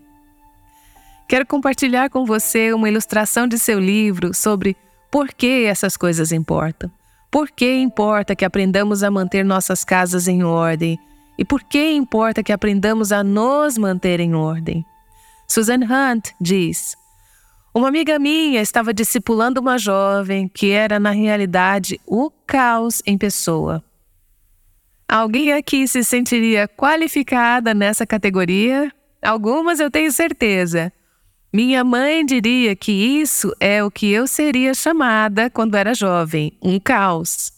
Quero 1.29 1.47
compartilhar 1.47 2.11
com 2.11 2.27
você 2.27 2.73
uma 2.73 2.89
ilustração 2.89 3.47
de 3.47 3.57
seu 3.61 3.79
livro 3.79 4.35
sobre 4.35 4.77
por 5.13 5.29
que 5.29 5.65
essas 5.65 5.97
coisas 5.97 6.33
importam. 6.33 6.91
Por 7.31 7.53
que 7.53 7.77
importa 7.77 8.35
que 8.35 8.45
aprendamos 8.45 9.05
a 9.05 9.13
manter 9.13 9.45
nossas 9.45 9.85
casas 9.85 10.27
em 10.27 10.43
ordem 10.43 10.99
e 11.39 11.45
por 11.45 11.63
que 11.63 11.93
importa 11.93 12.43
que 12.43 12.53
aprendamos 12.53 13.13
a 13.13 13.23
nos 13.23 13.79
manter 13.79 14.19
em 14.19 14.35
ordem? 14.35 14.85
Susan 15.47 15.85
Hunt 15.85 16.31
diz: 16.41 16.97
Uma 17.75 17.89
amiga 17.89 18.19
minha 18.19 18.61
estava 18.61 18.93
discipulando 18.93 19.59
uma 19.59 19.79
jovem 19.79 20.47
que 20.47 20.71
era, 20.71 21.01
na 21.01 21.11
realidade, 21.11 21.99
o 22.07 22.31
caos 22.47 23.01
em 23.07 23.17
pessoa. 23.17 23.83
Alguém 25.09 25.55
aqui 25.55 25.89
se 25.89 26.05
sentiria 26.05 26.69
qualificada 26.69 27.73
nessa 27.73 28.07
categoria? 28.07 28.93
Algumas 29.23 29.81
eu 29.81 29.91
tenho 29.91 30.13
certeza. 30.13 30.93
Minha 31.51 31.83
mãe 31.83 32.27
diria 32.27 32.77
que 32.77 32.93
isso 32.93 33.55
é 33.59 33.83
o 33.83 33.91
que 33.91 34.11
eu 34.11 34.27
seria 34.27 34.75
chamada 34.75 35.49
quando 35.49 35.75
era 35.75 35.95
jovem, 35.95 36.53
um 36.63 36.79
caos. 36.79 37.53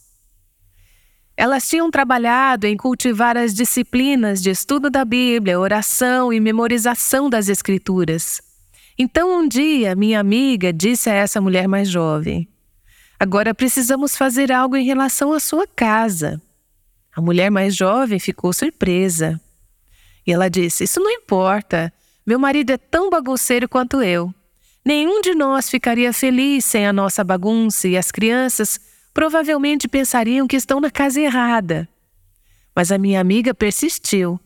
Elas 1.36 1.68
tinham 1.68 1.90
trabalhado 1.90 2.68
em 2.68 2.76
cultivar 2.76 3.36
as 3.36 3.52
disciplinas 3.52 4.40
de 4.40 4.50
estudo 4.50 4.88
da 4.88 5.04
Bíblia, 5.04 5.58
oração 5.58 6.32
e 6.32 6.38
memorização 6.38 7.28
das 7.28 7.48
Escrituras. 7.48 8.40
Então, 8.96 9.40
um 9.40 9.48
dia, 9.48 9.96
minha 9.96 10.20
amiga 10.20 10.72
disse 10.72 11.10
a 11.10 11.14
essa 11.14 11.40
mulher 11.40 11.66
mais 11.66 11.88
jovem: 11.88 12.48
Agora 13.18 13.54
precisamos 13.54 14.16
fazer 14.16 14.52
algo 14.52 14.76
em 14.76 14.84
relação 14.84 15.32
à 15.32 15.40
sua 15.40 15.66
casa. 15.66 16.40
A 17.14 17.20
mulher 17.20 17.50
mais 17.50 17.74
jovem 17.74 18.18
ficou 18.18 18.52
surpresa. 18.52 19.40
E 20.26 20.32
ela 20.32 20.48
disse: 20.48 20.84
Isso 20.84 21.00
não 21.00 21.10
importa. 21.10 21.92
Meu 22.26 22.38
marido 22.38 22.70
é 22.70 22.76
tão 22.76 23.10
bagunceiro 23.10 23.68
quanto 23.68 24.02
eu. 24.02 24.32
Nenhum 24.84 25.20
de 25.20 25.34
nós 25.34 25.68
ficaria 25.68 26.12
feliz 26.12 26.64
sem 26.64 26.86
a 26.86 26.92
nossa 26.92 27.24
bagunça 27.24 27.88
e 27.88 27.96
as 27.96 28.12
crianças 28.12 28.78
provavelmente 29.12 29.88
pensariam 29.88 30.46
que 30.46 30.56
estão 30.56 30.80
na 30.80 30.90
casa 30.90 31.20
errada. 31.20 31.88
Mas 32.74 32.92
a 32.92 32.98
minha 32.98 33.20
amiga 33.20 33.54
persistiu. 33.54 34.38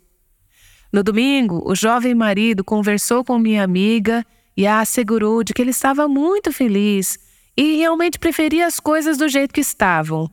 No 0.92 1.02
domingo, 1.02 1.62
o 1.66 1.74
jovem 1.74 2.14
marido 2.14 2.62
conversou 2.64 3.24
com 3.24 3.38
minha 3.38 3.62
amiga 3.62 4.24
e 4.58 4.66
a 4.66 4.80
assegurou 4.80 5.44
de 5.44 5.54
que 5.54 5.62
ele 5.62 5.70
estava 5.70 6.08
muito 6.08 6.52
feliz 6.52 7.16
e 7.56 7.76
realmente 7.76 8.18
preferia 8.18 8.66
as 8.66 8.80
coisas 8.80 9.16
do 9.16 9.28
jeito 9.28 9.54
que 9.54 9.60
estavam. 9.60 10.28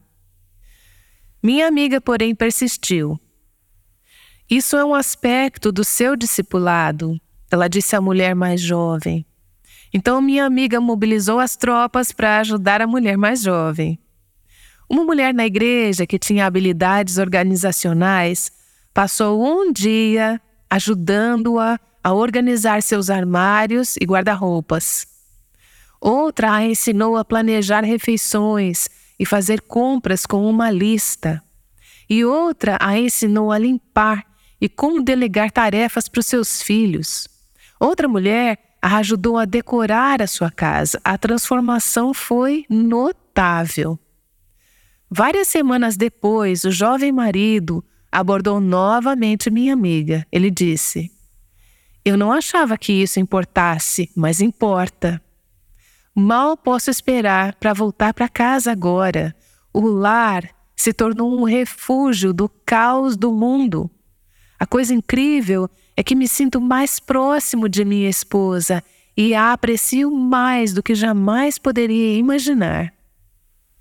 Minha 1.43 1.67
amiga, 1.67 2.01
porém, 2.01 2.33
persistiu. 2.33 3.19
Isso 4.49 4.75
é 4.77 4.83
um 4.83 4.95
aspecto 4.95 5.71
do 5.71 5.83
seu 5.83 6.15
discipulado, 6.15 7.21
ela 7.51 7.67
disse 7.67 7.95
à 7.95 8.01
mulher 8.01 8.33
mais 8.33 8.59
jovem. 8.59 9.23
Então 9.93 10.19
minha 10.19 10.43
amiga 10.43 10.81
mobilizou 10.81 11.39
as 11.39 11.55
tropas 11.55 12.11
para 12.11 12.39
ajudar 12.39 12.81
a 12.81 12.87
mulher 12.87 13.19
mais 13.19 13.43
jovem. 13.43 13.99
Uma 14.89 15.03
mulher 15.03 15.35
na 15.35 15.45
igreja 15.45 16.07
que 16.07 16.17
tinha 16.17 16.47
habilidades 16.47 17.19
organizacionais 17.19 18.51
passou 18.91 19.45
um 19.45 19.71
dia 19.71 20.41
ajudando-a 20.67 21.79
a 22.05 22.13
organizar 22.13 22.83
seus 22.83 23.09
armários 23.09 23.95
e 23.99 24.05
guarda-roupas. 24.05 25.07
Outra 25.99 26.53
a 26.53 26.63
ensinou 26.63 27.17
a 27.17 27.25
planejar 27.25 27.83
refeições 27.83 28.87
e 29.19 29.25
fazer 29.25 29.61
compras 29.61 30.23
com 30.23 30.47
uma 30.47 30.69
lista. 30.69 31.41
E 32.07 32.23
outra 32.23 32.77
a 32.79 32.95
ensinou 32.99 33.51
a 33.51 33.57
limpar 33.57 34.23
e 34.61 34.69
como 34.69 35.01
delegar 35.01 35.49
tarefas 35.49 36.07
para 36.07 36.19
os 36.19 36.27
seus 36.27 36.61
filhos. 36.61 37.27
Outra 37.79 38.07
mulher 38.07 38.59
a 38.79 38.97
ajudou 38.97 39.35
a 39.39 39.45
decorar 39.45 40.21
a 40.21 40.27
sua 40.27 40.51
casa. 40.51 41.01
A 41.03 41.17
transformação 41.17 42.13
foi 42.13 42.67
notável. 42.69 43.97
Várias 45.09 45.47
semanas 45.47 45.97
depois, 45.97 46.65
o 46.65 46.71
jovem 46.71 47.11
marido 47.11 47.83
abordou 48.11 48.61
novamente 48.61 49.49
minha 49.49 49.73
amiga. 49.73 50.23
Ele 50.31 50.51
disse: 50.51 51.14
Eu 52.05 52.15
não 52.15 52.31
achava 52.31 52.77
que 52.77 52.93
isso 52.93 53.19
importasse, 53.19 54.11
mas 54.15 54.39
importa. 54.39 55.19
Mal 56.13 56.55
posso 56.55 56.91
esperar 56.91 57.55
para 57.55 57.73
voltar 57.73 58.13
para 58.13 58.29
casa 58.29 58.71
agora. 58.71 59.35
O 59.73 59.81
lar 59.81 60.47
se 60.75 60.93
tornou 60.93 61.35
um 61.35 61.43
refúgio 61.45 62.31
do 62.31 62.47
caos 62.47 63.17
do 63.17 63.31
mundo. 63.31 63.89
A 64.59 64.67
coisa 64.67 64.93
incrível 64.93 65.67
é 65.97 66.03
que 66.03 66.13
me 66.13 66.27
sinto 66.27 66.61
mais 66.61 66.99
próximo 66.99 67.67
de 67.67 67.83
minha 67.83 68.09
esposa 68.09 68.83
e 69.17 69.33
a 69.33 69.51
aprecio 69.51 70.11
mais 70.11 70.73
do 70.73 70.83
que 70.83 70.93
jamais 70.93 71.57
poderia 71.57 72.15
imaginar. 72.15 72.93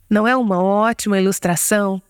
Não 0.09 0.27
é 0.27 0.35
uma 0.35 0.63
ótima 0.63 1.21
ilustração? 1.21 2.01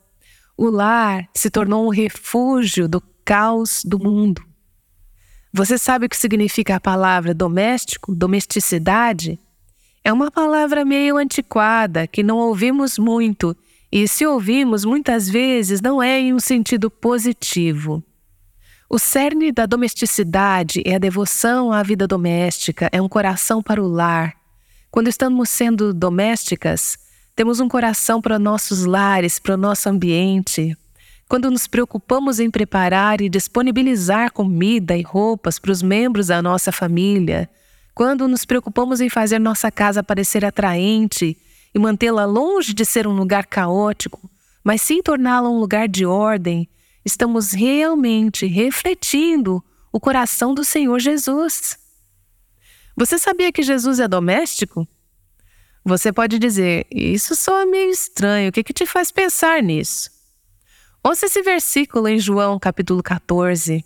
O 0.56 0.70
lar 0.70 1.28
se 1.34 1.50
tornou 1.50 1.84
um 1.84 1.90
refúgio 1.90 2.88
do 2.88 3.02
caos 3.24 3.82
do 3.84 3.98
mundo. 3.98 4.53
Você 5.56 5.78
sabe 5.78 6.06
o 6.06 6.08
que 6.08 6.16
significa 6.16 6.74
a 6.74 6.80
palavra 6.80 7.32
doméstico, 7.32 8.12
domesticidade? 8.12 9.38
É 10.02 10.12
uma 10.12 10.28
palavra 10.28 10.84
meio 10.84 11.16
antiquada 11.16 12.08
que 12.08 12.24
não 12.24 12.38
ouvimos 12.38 12.98
muito, 12.98 13.56
e 13.90 14.08
se 14.08 14.26
ouvimos 14.26 14.84
muitas 14.84 15.28
vezes 15.28 15.80
não 15.80 16.02
é 16.02 16.18
em 16.18 16.34
um 16.34 16.40
sentido 16.40 16.90
positivo. 16.90 18.02
O 18.90 18.98
cerne 18.98 19.52
da 19.52 19.64
domesticidade 19.64 20.82
é 20.84 20.96
a 20.96 20.98
devoção 20.98 21.70
à 21.70 21.84
vida 21.84 22.04
doméstica, 22.08 22.88
é 22.90 23.00
um 23.00 23.08
coração 23.08 23.62
para 23.62 23.80
o 23.80 23.86
lar. 23.86 24.34
Quando 24.90 25.06
estamos 25.06 25.50
sendo 25.50 25.94
domésticas, 25.94 26.98
temos 27.36 27.60
um 27.60 27.68
coração 27.68 28.20
para 28.20 28.40
nossos 28.40 28.84
lares, 28.84 29.38
para 29.38 29.54
o 29.54 29.56
nosso 29.56 29.88
ambiente. 29.88 30.76
Quando 31.28 31.50
nos 31.50 31.66
preocupamos 31.66 32.38
em 32.38 32.50
preparar 32.50 33.20
e 33.20 33.28
disponibilizar 33.28 34.32
comida 34.32 34.96
e 34.96 35.02
roupas 35.02 35.58
para 35.58 35.72
os 35.72 35.82
membros 35.82 36.26
da 36.26 36.42
nossa 36.42 36.70
família, 36.70 37.48
quando 37.94 38.28
nos 38.28 38.44
preocupamos 38.44 39.00
em 39.00 39.08
fazer 39.08 39.38
nossa 39.38 39.70
casa 39.70 40.02
parecer 40.02 40.44
atraente 40.44 41.36
e 41.74 41.78
mantê-la 41.78 42.24
longe 42.24 42.74
de 42.74 42.84
ser 42.84 43.06
um 43.06 43.14
lugar 43.14 43.46
caótico, 43.46 44.30
mas 44.62 44.82
sim 44.82 45.02
torná-la 45.02 45.48
um 45.48 45.58
lugar 45.58 45.88
de 45.88 46.04
ordem, 46.04 46.68
estamos 47.04 47.52
realmente 47.52 48.46
refletindo 48.46 49.62
o 49.92 50.00
coração 50.00 50.52
do 50.52 50.64
Senhor 50.64 50.98
Jesus. 50.98 51.78
Você 52.96 53.18
sabia 53.18 53.52
que 53.52 53.62
Jesus 53.62 53.98
é 53.98 54.06
doméstico? 54.06 54.86
Você 55.84 56.12
pode 56.12 56.38
dizer, 56.38 56.86
isso 56.90 57.34
soa 57.34 57.66
meio 57.66 57.90
estranho, 57.90 58.48
o 58.48 58.52
que, 58.52 58.64
que 58.64 58.72
te 58.72 58.86
faz 58.86 59.10
pensar 59.10 59.62
nisso? 59.62 60.13
Ouça 61.06 61.26
esse 61.26 61.42
versículo 61.42 62.08
em 62.08 62.18
João 62.18 62.58
capítulo 62.58 63.02
14. 63.02 63.84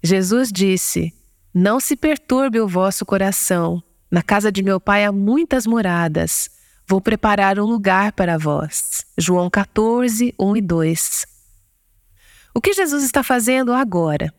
Jesus 0.00 0.52
disse: 0.52 1.12
Não 1.52 1.80
se 1.80 1.96
perturbe 1.96 2.60
o 2.60 2.68
vosso 2.68 3.04
coração. 3.04 3.82
Na 4.08 4.22
casa 4.22 4.52
de 4.52 4.62
meu 4.62 4.78
pai 4.78 5.04
há 5.04 5.10
muitas 5.10 5.66
moradas. 5.66 6.48
Vou 6.86 7.00
preparar 7.00 7.58
um 7.58 7.64
lugar 7.64 8.12
para 8.12 8.38
vós. 8.38 9.04
João 9.18 9.50
14, 9.50 10.32
1 10.38 10.56
e 10.56 10.60
2. 10.60 11.26
O 12.54 12.60
que 12.60 12.74
Jesus 12.74 13.02
está 13.02 13.24
fazendo 13.24 13.72
agora? 13.72 14.32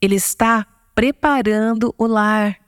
Ele 0.00 0.16
está 0.16 0.66
preparando 0.92 1.94
o 1.96 2.04
lar. 2.04 2.58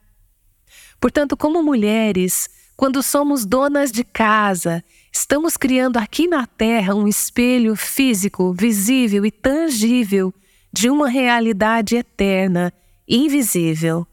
Portanto, 1.01 1.37
como 1.37 1.61
mulheres, 1.61 2.49
quando 2.77 3.03
somos 3.03 3.45
donas 3.45 3.91
de 3.91 4.05
casa, 4.05 4.85
estamos 5.15 5.57
criando 5.57 5.97
aqui 5.97 6.27
na 6.27 6.45
Terra 6.45 6.95
um 6.95 7.07
espelho 7.07 7.77
físico, 7.77 8.53
visível 8.53 9.25
e 9.25 9.31
tangível 9.31 10.35
de 10.73 10.91
uma 10.91 11.09
realidade 11.09 11.95
eterna, 11.95 12.73
invisível. 13.09 14.05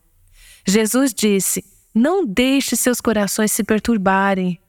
Jesus 0.65 1.11
disse: 1.11 1.65
Não 1.93 2.23
deixe 2.23 2.75
seus 2.75 3.01
corações 3.01 3.51
se 3.51 3.63
perturbarem. 3.63 4.59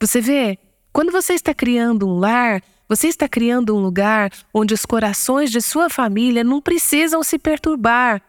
Você 0.00 0.20
vê, 0.20 0.58
quando 0.92 1.12
você 1.12 1.34
está 1.34 1.54
criando 1.54 2.06
um 2.08 2.18
lar, 2.18 2.60
você 2.88 3.06
está 3.06 3.28
criando 3.28 3.76
um 3.76 3.80
lugar 3.80 4.32
onde 4.52 4.74
os 4.74 4.84
corações 4.84 5.52
de 5.52 5.60
sua 5.60 5.88
família 5.88 6.42
não 6.42 6.60
precisam 6.60 7.22
se 7.22 7.38
perturbar. 7.38 8.20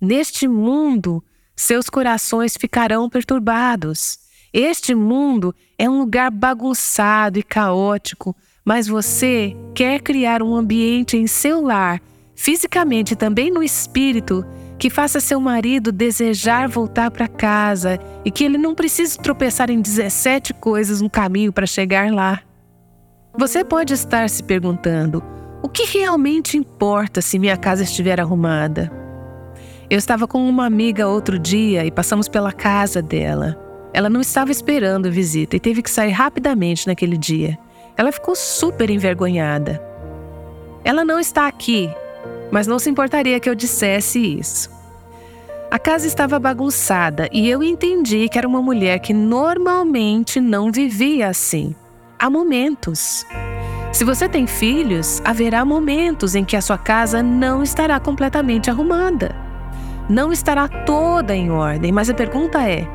Neste 0.00 0.48
mundo, 0.48 1.22
seus 1.54 1.90
corações 1.90 2.56
ficarão 2.56 3.08
perturbados. 3.08 4.18
Este 4.52 4.94
mundo 4.94 5.54
é 5.78 5.88
um 5.88 5.98
lugar 5.98 6.30
bagunçado 6.30 7.38
e 7.38 7.42
caótico, 7.42 8.34
mas 8.64 8.88
você 8.88 9.56
quer 9.74 10.00
criar 10.00 10.42
um 10.42 10.54
ambiente 10.54 11.16
em 11.16 11.26
seu 11.26 11.60
lar, 11.62 12.00
fisicamente 12.34 13.12
e 13.12 13.16
também 13.16 13.50
no 13.50 13.62
espírito, 13.62 14.44
que 14.78 14.90
faça 14.90 15.20
seu 15.20 15.40
marido 15.40 15.90
desejar 15.90 16.68
voltar 16.68 17.10
para 17.10 17.28
casa 17.28 17.98
e 18.24 18.30
que 18.30 18.44
ele 18.44 18.58
não 18.58 18.74
precise 18.74 19.18
tropeçar 19.18 19.70
em 19.70 19.80
17 19.80 20.54
coisas 20.54 21.00
no 21.00 21.08
caminho 21.08 21.52
para 21.52 21.66
chegar 21.66 22.10
lá. 22.12 22.40
Você 23.38 23.64
pode 23.64 23.94
estar 23.94 24.28
se 24.28 24.42
perguntando: 24.42 25.22
o 25.62 25.68
que 25.68 25.84
realmente 25.84 26.56
importa 26.56 27.22
se 27.22 27.38
minha 27.38 27.56
casa 27.56 27.84
estiver 27.84 28.20
arrumada? 28.20 28.90
Eu 29.88 29.98
estava 29.98 30.26
com 30.26 30.46
uma 30.46 30.66
amiga 30.66 31.06
outro 31.06 31.38
dia 31.38 31.86
e 31.86 31.90
passamos 31.90 32.28
pela 32.28 32.52
casa 32.52 33.00
dela. 33.00 33.65
Ela 33.96 34.10
não 34.10 34.20
estava 34.20 34.52
esperando 34.52 35.10
visita 35.10 35.56
e 35.56 35.60
teve 35.60 35.80
que 35.80 35.90
sair 35.90 36.10
rapidamente 36.10 36.86
naquele 36.86 37.16
dia. 37.16 37.58
Ela 37.96 38.12
ficou 38.12 38.36
super 38.36 38.90
envergonhada. 38.90 39.82
Ela 40.84 41.02
não 41.02 41.18
está 41.18 41.46
aqui, 41.46 41.88
mas 42.50 42.66
não 42.66 42.78
se 42.78 42.90
importaria 42.90 43.40
que 43.40 43.48
eu 43.48 43.54
dissesse 43.54 44.18
isso. 44.18 44.70
A 45.70 45.78
casa 45.78 46.06
estava 46.06 46.38
bagunçada 46.38 47.26
e 47.32 47.48
eu 47.48 47.62
entendi 47.62 48.28
que 48.28 48.36
era 48.36 48.46
uma 48.46 48.60
mulher 48.60 48.98
que 48.98 49.14
normalmente 49.14 50.42
não 50.42 50.70
vivia 50.70 51.28
assim. 51.28 51.74
Há 52.18 52.28
momentos. 52.28 53.24
Se 53.94 54.04
você 54.04 54.28
tem 54.28 54.46
filhos, 54.46 55.22
haverá 55.24 55.64
momentos 55.64 56.34
em 56.34 56.44
que 56.44 56.54
a 56.54 56.60
sua 56.60 56.76
casa 56.76 57.22
não 57.22 57.62
estará 57.62 57.98
completamente 57.98 58.68
arrumada. 58.68 59.34
Não 60.06 60.30
estará 60.30 60.68
toda 60.68 61.34
em 61.34 61.50
ordem, 61.50 61.90
mas 61.92 62.10
a 62.10 62.14
pergunta 62.14 62.62
é: 62.62 62.86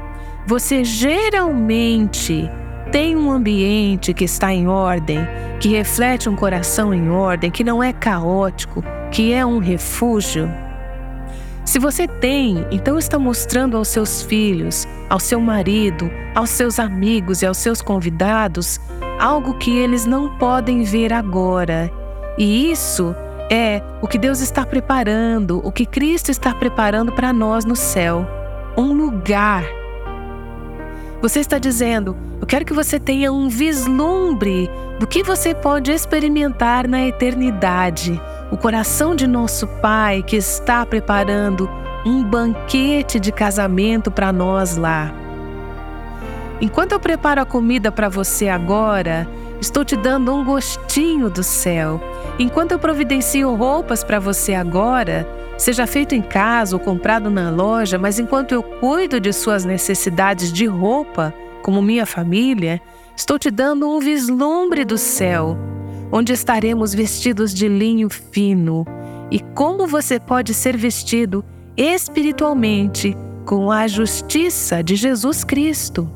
você 0.45 0.83
geralmente 0.83 2.49
tem 2.91 3.15
um 3.15 3.31
ambiente 3.31 4.13
que 4.13 4.25
está 4.25 4.53
em 4.53 4.67
ordem, 4.67 5.19
que 5.59 5.69
reflete 5.69 6.27
um 6.27 6.35
coração 6.35 6.93
em 6.93 7.09
ordem, 7.09 7.49
que 7.49 7.63
não 7.63 7.81
é 7.81 7.93
caótico, 7.93 8.83
que 9.11 9.31
é 9.31 9.45
um 9.45 9.59
refúgio? 9.59 10.49
Se 11.63 11.79
você 11.79 12.07
tem, 12.07 12.65
então 12.71 12.97
está 12.97 13.17
mostrando 13.17 13.77
aos 13.77 13.87
seus 13.87 14.21
filhos, 14.21 14.87
ao 15.09 15.19
seu 15.19 15.39
marido, 15.39 16.11
aos 16.35 16.49
seus 16.49 16.79
amigos 16.79 17.41
e 17.41 17.45
aos 17.45 17.57
seus 17.57 17.81
convidados 17.81 18.79
algo 19.21 19.53
que 19.53 19.77
eles 19.77 20.05
não 20.05 20.35
podem 20.37 20.83
ver 20.83 21.13
agora. 21.13 21.91
E 22.37 22.71
isso 22.71 23.15
é 23.51 23.81
o 24.01 24.07
que 24.07 24.17
Deus 24.17 24.41
está 24.41 24.65
preparando, 24.65 25.61
o 25.63 25.71
que 25.71 25.85
Cristo 25.85 26.31
está 26.31 26.53
preparando 26.55 27.11
para 27.11 27.31
nós 27.31 27.63
no 27.63 27.75
céu 27.75 28.27
um 28.75 28.93
lugar. 28.93 29.63
Você 31.21 31.39
está 31.39 31.59
dizendo, 31.59 32.17
eu 32.41 32.47
quero 32.47 32.65
que 32.65 32.73
você 32.73 32.99
tenha 32.99 33.31
um 33.31 33.47
vislumbre 33.47 34.67
do 34.99 35.05
que 35.05 35.21
você 35.21 35.53
pode 35.53 35.91
experimentar 35.91 36.87
na 36.87 37.05
eternidade 37.05 38.19
o 38.51 38.57
coração 38.57 39.15
de 39.15 39.27
nosso 39.27 39.67
Pai 39.67 40.23
que 40.23 40.35
está 40.35 40.83
preparando 40.83 41.69
um 42.03 42.23
banquete 42.23 43.19
de 43.19 43.31
casamento 43.31 44.09
para 44.09 44.33
nós 44.33 44.75
lá. 44.75 45.13
Enquanto 46.59 46.93
eu 46.93 46.99
preparo 46.99 47.41
a 47.41 47.45
comida 47.45 47.91
para 47.91 48.09
você 48.09 48.47
agora, 48.47 49.27
estou 49.61 49.85
te 49.85 49.95
dando 49.95 50.33
um 50.33 50.43
gostinho 50.43 51.29
do 51.29 51.43
céu. 51.43 52.01
Enquanto 52.37 52.73
eu 52.73 52.79
providencio 52.79 53.55
roupas 53.55 54.03
para 54.03 54.19
você 54.19 54.53
agora, 54.53 55.25
seja 55.57 55.87
feito 55.87 56.13
em 56.13 56.21
casa 56.21 56.75
ou 56.75 56.79
comprado 56.79 57.29
na 57.29 57.49
loja, 57.49 57.97
mas 57.97 58.19
enquanto 58.19 58.51
eu 58.51 58.61
cuido 58.61 59.19
de 59.19 59.31
suas 59.31 59.63
necessidades 59.63 60.51
de 60.51 60.65
roupa, 60.65 61.33
como 61.61 61.81
minha 61.81 62.05
família, 62.05 62.81
estou 63.15 63.39
te 63.39 63.49
dando 63.49 63.87
um 63.87 63.99
vislumbre 63.99 64.83
do 64.83 64.97
céu 64.97 65.57
onde 66.11 66.33
estaremos 66.33 66.93
vestidos 66.93 67.53
de 67.53 67.67
linho 67.67 68.09
fino, 68.09 68.85
e 69.31 69.39
como 69.39 69.87
você 69.87 70.19
pode 70.19 70.53
ser 70.53 70.75
vestido 70.75 71.43
espiritualmente 71.77 73.15
com 73.45 73.71
a 73.71 73.87
justiça 73.87 74.83
de 74.83 74.95
Jesus 74.95 75.43
Cristo. 75.45 76.11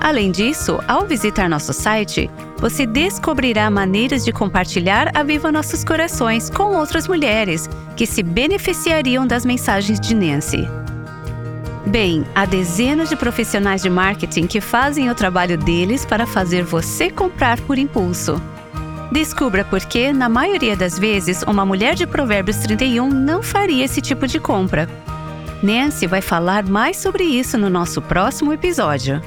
Além 0.00 0.32
disso, 0.32 0.80
ao 0.88 1.06
visitar 1.06 1.48
nosso 1.48 1.72
site, 1.72 2.28
você 2.58 2.84
descobrirá 2.84 3.70
maneiras 3.70 4.24
de 4.24 4.32
compartilhar 4.32 5.12
a 5.14 5.22
Viva 5.22 5.52
Nossos 5.52 5.84
Corações 5.84 6.50
com 6.50 6.74
outras 6.74 7.06
mulheres 7.06 7.70
que 7.96 8.06
se 8.06 8.24
beneficiariam 8.24 9.24
das 9.24 9.44
mensagens 9.44 10.00
de 10.00 10.16
Nancy. 10.16 10.66
Bem, 11.86 12.26
há 12.34 12.44
dezenas 12.44 13.08
de 13.08 13.14
profissionais 13.14 13.80
de 13.80 13.88
marketing 13.88 14.48
que 14.48 14.60
fazem 14.60 15.08
o 15.08 15.14
trabalho 15.14 15.56
deles 15.56 16.04
para 16.04 16.26
fazer 16.26 16.64
você 16.64 17.10
comprar 17.10 17.60
por 17.60 17.78
impulso. 17.78 18.42
Descubra 19.12 19.64
por 19.64 19.80
que, 19.80 20.12
na 20.12 20.28
maioria 20.28 20.76
das 20.76 20.98
vezes, 20.98 21.44
uma 21.44 21.64
mulher 21.64 21.94
de 21.94 22.04
Provérbios 22.04 22.56
31 22.56 23.08
não 23.08 23.40
faria 23.40 23.84
esse 23.84 24.00
tipo 24.00 24.26
de 24.26 24.40
compra. 24.40 24.88
Nancy 25.62 26.08
vai 26.08 26.20
falar 26.20 26.64
mais 26.64 26.96
sobre 26.96 27.22
isso 27.22 27.56
no 27.56 27.70
nosso 27.70 28.02
próximo 28.02 28.52
episódio. 28.52 29.22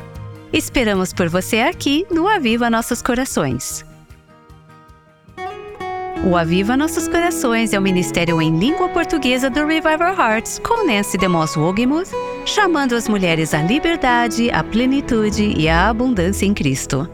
Esperamos 0.52 1.13
por 1.13 1.30
você 1.30 1.62
aqui 1.62 2.06
no 2.12 2.28
Aviva 2.28 2.69
Nossos 2.69 3.02
Corações. 3.02 3.86
O 6.26 6.36
Aviva 6.36 6.76
Nossos 6.76 7.08
Corações 7.08 7.72
é 7.72 7.80
o 7.80 7.82
ministério 7.82 8.41
em 8.41 8.60
língua 8.60 8.89
portuguesa 8.89 9.50
do 9.50 9.65
Revival 9.65 10.13
Hearts 10.17 10.60
com 10.60 10.86
Nancy 10.86 11.17
DeMoss 11.17 11.58
Wogemuth, 11.58 12.12
chamando 12.50 12.96
as 12.96 13.08
mulheres 13.08 13.54
à 13.54 13.62
liberdade, 13.62 14.50
à 14.50 14.64
plenitude 14.64 15.54
e 15.56 15.70
à 15.70 15.88
abundância 15.88 16.48
em 16.48 16.54
Cristo. 16.54 17.08